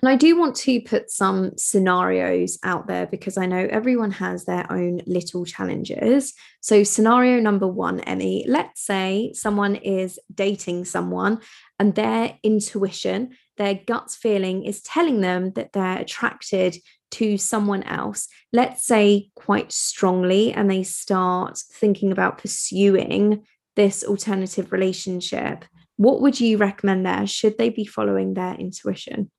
[0.04, 4.44] And I do want to put some scenarios out there because I know everyone has
[4.44, 6.34] their own little challenges.
[6.60, 11.40] So, scenario number one, Emmy, let's say someone is dating someone
[11.78, 16.76] and their intuition their gut feeling is telling them that they're attracted
[17.12, 24.70] to someone else, let's say quite strongly, and they start thinking about pursuing this alternative
[24.70, 25.64] relationship,
[25.96, 27.26] what would you recommend there?
[27.26, 29.30] Should they be following their intuition?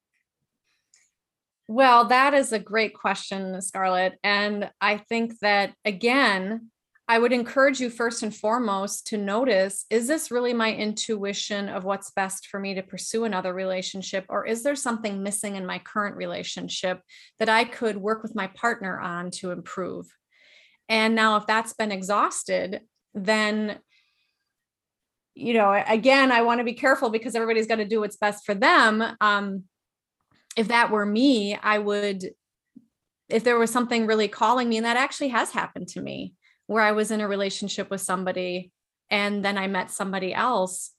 [1.68, 4.20] Well, that is a great question, Scarlett.
[4.24, 6.70] And I think that, again,
[7.07, 11.84] I would encourage you first and foremost to notice is this really my intuition of
[11.84, 14.26] what's best for me to pursue another relationship?
[14.30, 17.01] Or is there something missing in my current relationship
[17.39, 20.07] that I could work with my partner on to improve?
[20.89, 22.82] And now, if that's been exhausted,
[23.13, 23.80] then
[25.38, 28.45] you know again i want to be careful because everybody's got to do what's best
[28.45, 29.66] for them um
[30.56, 32.32] if that were me i would
[33.30, 36.34] if there was something really calling me and that actually has happened to me
[36.68, 38.72] where I was in a relationship with somebody
[39.10, 40.91] and then I met somebody else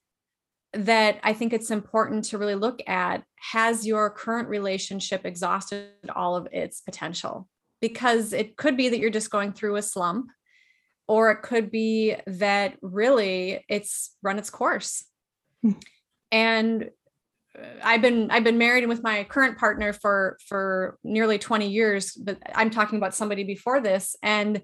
[0.73, 6.37] that I think it's important to really look at has your current relationship exhausted all
[6.37, 7.49] of its potential?
[7.81, 10.31] Because it could be that you're just going through a slump,
[11.09, 15.05] or it could be that really it's run its course.
[15.63, 15.73] Hmm.
[16.33, 16.91] And
[17.83, 22.39] I've been I've been married with my current partner for for nearly 20 years, but
[22.55, 24.63] I'm talking about somebody before this and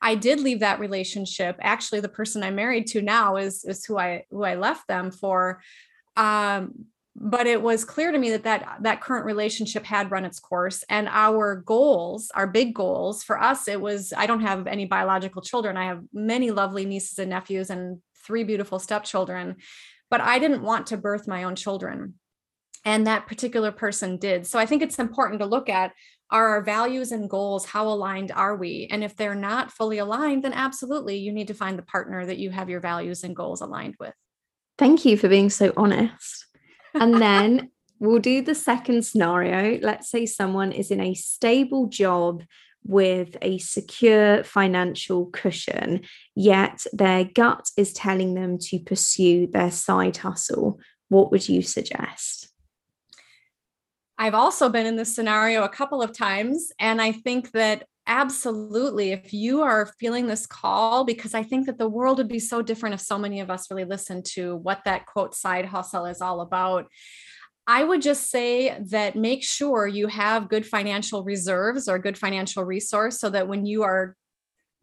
[0.00, 1.56] I did leave that relationship.
[1.60, 5.10] Actually, the person I'm married to now is is who I who I left them
[5.10, 5.62] for.
[6.16, 10.40] Um, but it was clear to me that that that current relationship had run its
[10.40, 14.86] course and our goals our big goals for us it was i don't have any
[14.86, 19.56] biological children i have many lovely nieces and nephews and three beautiful stepchildren
[20.10, 22.14] but i didn't want to birth my own children
[22.84, 24.46] and that particular person did.
[24.46, 25.92] So i think it's important to look at
[26.30, 28.88] are our values and goals how aligned are we?
[28.90, 32.38] And if they're not fully aligned then absolutely you need to find the partner that
[32.38, 34.14] you have your values and goals aligned with.
[34.78, 36.46] Thank you for being so honest.
[36.94, 37.70] And then
[38.00, 39.78] we'll do the second scenario.
[39.80, 42.42] Let's say someone is in a stable job
[42.84, 46.02] with a secure financial cushion,
[46.34, 50.80] yet their gut is telling them to pursue their side hustle.
[51.08, 52.51] What would you suggest?
[54.22, 56.70] I've also been in this scenario a couple of times.
[56.78, 61.76] And I think that absolutely, if you are feeling this call, because I think that
[61.76, 64.82] the world would be so different if so many of us really listened to what
[64.84, 66.86] that quote side hustle is all about.
[67.66, 72.62] I would just say that make sure you have good financial reserves or good financial
[72.62, 74.14] resource so that when you are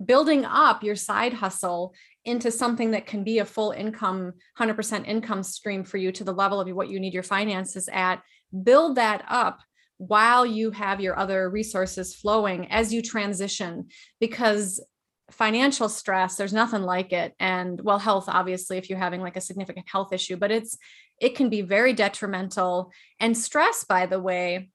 [0.05, 1.93] building up your side hustle
[2.25, 6.33] into something that can be a full income 100% income stream for you to the
[6.33, 8.21] level of what you need your finances at
[8.63, 9.59] build that up
[9.97, 13.87] while you have your other resources flowing as you transition
[14.19, 14.81] because
[15.29, 17.35] financial stress there's nothing like it.
[17.39, 20.77] And well health obviously if you're having like a significant health issue but it's
[21.19, 22.91] it can be very detrimental.
[23.19, 24.69] And stress by the way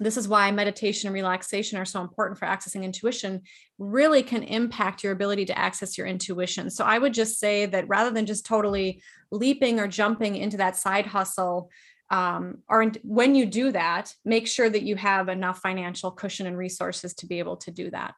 [0.00, 3.42] this is why meditation and relaxation are so important for accessing intuition
[3.78, 6.68] really can impact your ability to access your intuition.
[6.70, 10.76] So i would just say that rather than just totally leaping or jumping into that
[10.76, 11.70] side hustle
[12.10, 16.46] um, or in, when you do that make sure that you have enough financial cushion
[16.46, 18.14] and resources to be able to do that.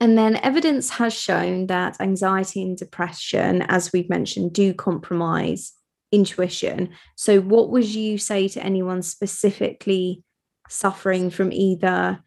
[0.00, 5.72] And then evidence has shown that anxiety and depression as we've mentioned do compromise
[6.12, 6.90] intuition.
[7.16, 10.22] So what would you say to anyone specifically
[10.68, 12.20] suffering from either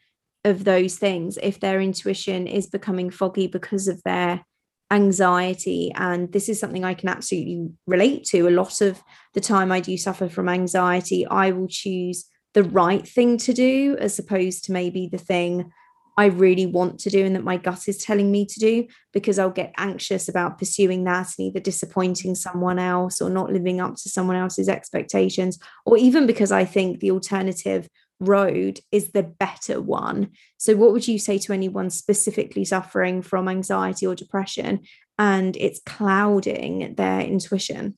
[0.46, 1.38] of those things?
[1.42, 4.44] If their intuition is becoming foggy because of their
[4.92, 8.48] anxiety and this is something i can absolutely relate to.
[8.48, 9.02] A lot of
[9.34, 13.96] the time i do suffer from anxiety i will choose the right thing to do
[14.00, 15.72] as opposed to maybe the thing
[16.18, 19.38] i really want to do and that my gut is telling me to do because
[19.38, 23.96] i'll get anxious about pursuing that and either disappointing someone else or not living up
[23.96, 27.88] to someone else's expectations or even because i think the alternative
[28.20, 30.32] road is the better one.
[30.57, 34.82] So, what would you say to anyone specifically suffering from anxiety or depression
[35.17, 37.97] and it's clouding their intuition?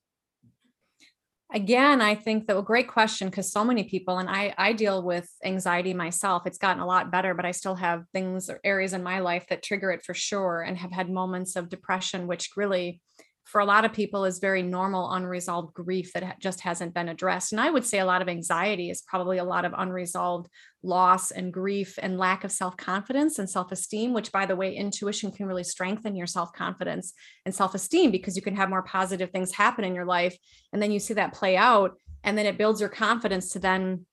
[1.54, 5.04] Again, I think that a great question because so many people, and I, I deal
[5.04, 6.44] with anxiety myself.
[6.48, 9.46] It's gotten a lot better, but I still have things or areas in my life
[9.50, 13.02] that trigger it for sure, and have had moments of depression, which really
[13.44, 17.52] for a lot of people is very normal unresolved grief that just hasn't been addressed.
[17.52, 20.50] And i would say a lot of anxiety is probably a lot of unresolved
[20.84, 25.46] loss and grief and lack of self-confidence and self-esteem which by the way intuition can
[25.46, 27.14] really strengthen your self-confidence
[27.46, 30.36] and self-esteem because you can have more positive things happen in your life
[30.74, 34.06] and then you see that play out and then it builds your confidence to then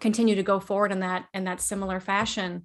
[0.00, 2.64] continue to go forward in that in that similar fashion.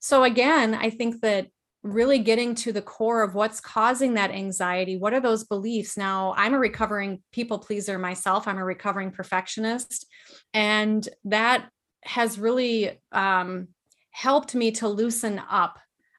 [0.00, 1.48] So again i think that
[1.82, 4.96] really getting to the core of what's causing that anxiety.
[4.96, 5.96] What are those beliefs?
[5.96, 10.06] Now, I'm a recovering people pleaser myself, I'm a recovering perfectionist.
[10.54, 11.68] And that
[12.04, 13.68] has really um,
[14.10, 15.78] helped me to loosen up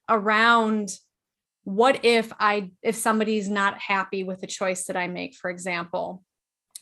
[0.09, 0.97] around
[1.63, 6.21] what if i if somebody's not happy with the choice that i make for example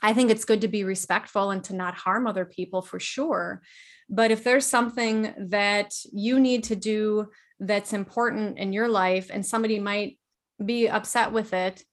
[0.01, 3.61] i think it's good to be respectful and to not harm other people for sure
[4.09, 7.27] but if there's something that you need to do
[7.61, 10.17] that's important in your life and somebody might
[10.63, 11.83] be upset with it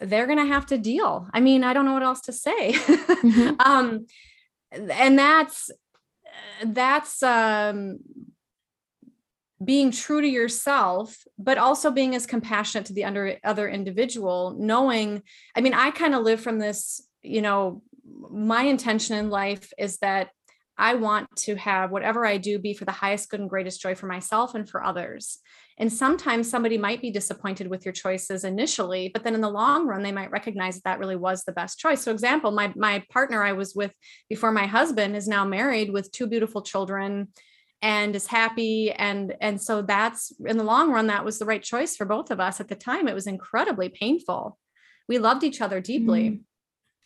[0.00, 2.72] they're going to have to deal i mean i don't know what else to say
[2.72, 3.54] mm-hmm.
[3.60, 4.06] um
[4.72, 5.70] and that's
[6.64, 7.98] that's um
[9.64, 15.22] being true to yourself but also being as compassionate to the under, other individual knowing
[15.54, 17.82] i mean i kind of live from this you know
[18.30, 20.30] my intention in life is that
[20.76, 23.94] I want to have whatever I do be for the highest good and greatest joy
[23.94, 25.38] for myself and for others.
[25.78, 29.86] And sometimes somebody might be disappointed with your choices initially, but then in the long
[29.86, 32.02] run, they might recognize that, that really was the best choice.
[32.02, 33.92] So, example, my my partner I was with
[34.28, 37.28] before my husband is now married with two beautiful children
[37.84, 41.62] and is happy and and so that's in the long run that was the right
[41.62, 44.58] choice for both of us at the time it was incredibly painful
[45.06, 46.40] we loved each other deeply mm.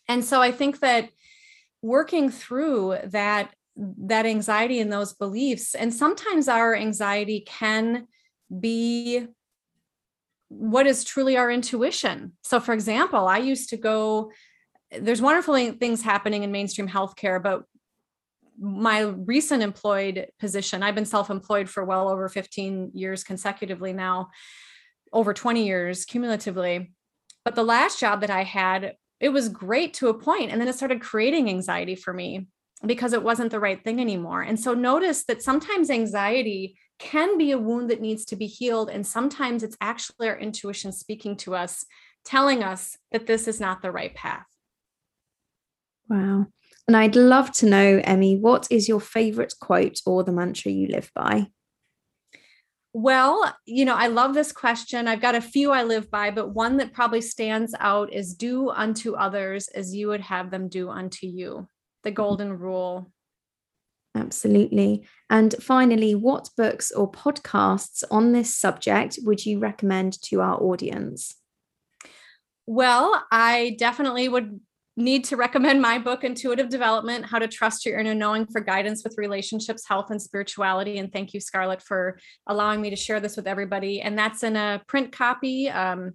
[0.07, 1.09] and so i think that
[1.83, 5.74] working through that that anxiety and those beliefs.
[5.74, 8.09] And sometimes our anxiety can
[8.59, 9.26] be
[10.49, 12.33] what is truly our intuition.
[12.43, 14.33] So for example i used to go
[14.91, 17.64] there's wonderful things happening in mainstream healthcare but
[18.59, 24.31] my recent employed position i've been self-employed for well over 15 years consecutively now
[25.12, 26.93] over 20 years cumulatively.
[27.45, 30.68] But the last job that i had it was great to a point and then
[30.68, 32.47] it started creating anxiety for me
[32.87, 34.43] because it wasn't the right thing anymore.
[34.43, 38.91] And so notice that sometimes anxiety can be a wound that needs to be healed.
[38.91, 41.85] And sometimes it's actually our intuition speaking to us,
[42.24, 44.47] telling us that this is not the right path.
[46.09, 46.47] Wow.
[46.87, 50.89] And I'd love to know, Emmy, what is your favorite quote or the mantra you
[50.89, 51.49] live by?
[52.95, 55.07] Well, you know, I love this question.
[55.07, 58.70] I've got a few I live by, but one that probably stands out is do
[58.70, 61.69] unto others as you would have them do unto you
[62.05, 63.11] the golden rule.
[64.15, 65.07] Absolutely.
[65.31, 71.37] And finally, what books or podcasts on this subject would you recommend to our audience?
[72.66, 74.61] Well, I definitely would
[74.97, 79.05] need to recommend my book, Intuitive Development How to Trust Your Inner Knowing for Guidance
[79.05, 80.99] with Relationships, Health, and Spirituality.
[80.99, 82.19] And thank you, Scarlett, for
[82.49, 84.01] allowing me to share this with everybody.
[84.01, 85.70] And that's in a print copy.
[85.70, 86.15] Um,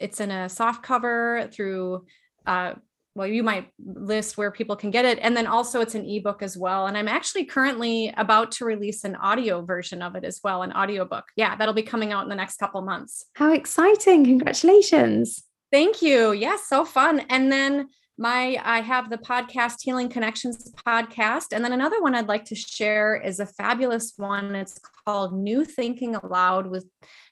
[0.00, 2.04] it's in a soft cover through
[2.46, 2.74] uh,
[3.16, 5.18] well you might list where people can get it.
[5.22, 6.86] And then also it's an ebook as well.
[6.86, 10.72] And i'm actually currently about to release an audio version of it as well an
[10.72, 11.24] audiobook.
[11.34, 13.24] Yeah that'll be coming out in the next couple months.
[13.34, 14.24] How exciting.
[14.24, 15.42] Congratulations.
[15.72, 16.32] Thank you.
[16.32, 17.20] Yes so fun.
[17.30, 17.88] And then
[18.18, 21.46] my I have the podcast Healing Connections podcast.
[21.52, 24.54] And then another one I'd like to share is a fabulous one.
[24.54, 26.86] It's called New Thinking Allowed with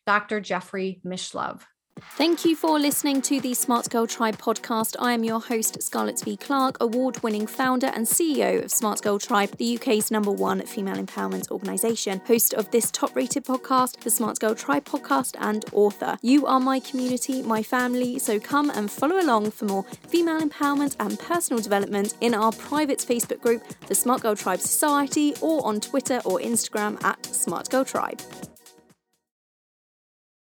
[0.06, 0.40] Dr.
[0.40, 1.62] Jeffrey Mishlove.
[2.01, 4.97] Thank you for listening to the Smart Girl Tribe podcast.
[4.99, 6.37] I am your host, Scarlett V.
[6.37, 10.97] Clark, award winning founder and CEO of Smart Girl Tribe, the UK's number one female
[10.97, 16.16] empowerment organisation, host of this top rated podcast, the Smart Girl Tribe podcast, and author.
[16.21, 20.97] You are my community, my family, so come and follow along for more female empowerment
[20.99, 25.81] and personal development in our private Facebook group, the Smart Girl Tribe Society, or on
[25.81, 28.21] Twitter or Instagram at Smart Girl Tribe.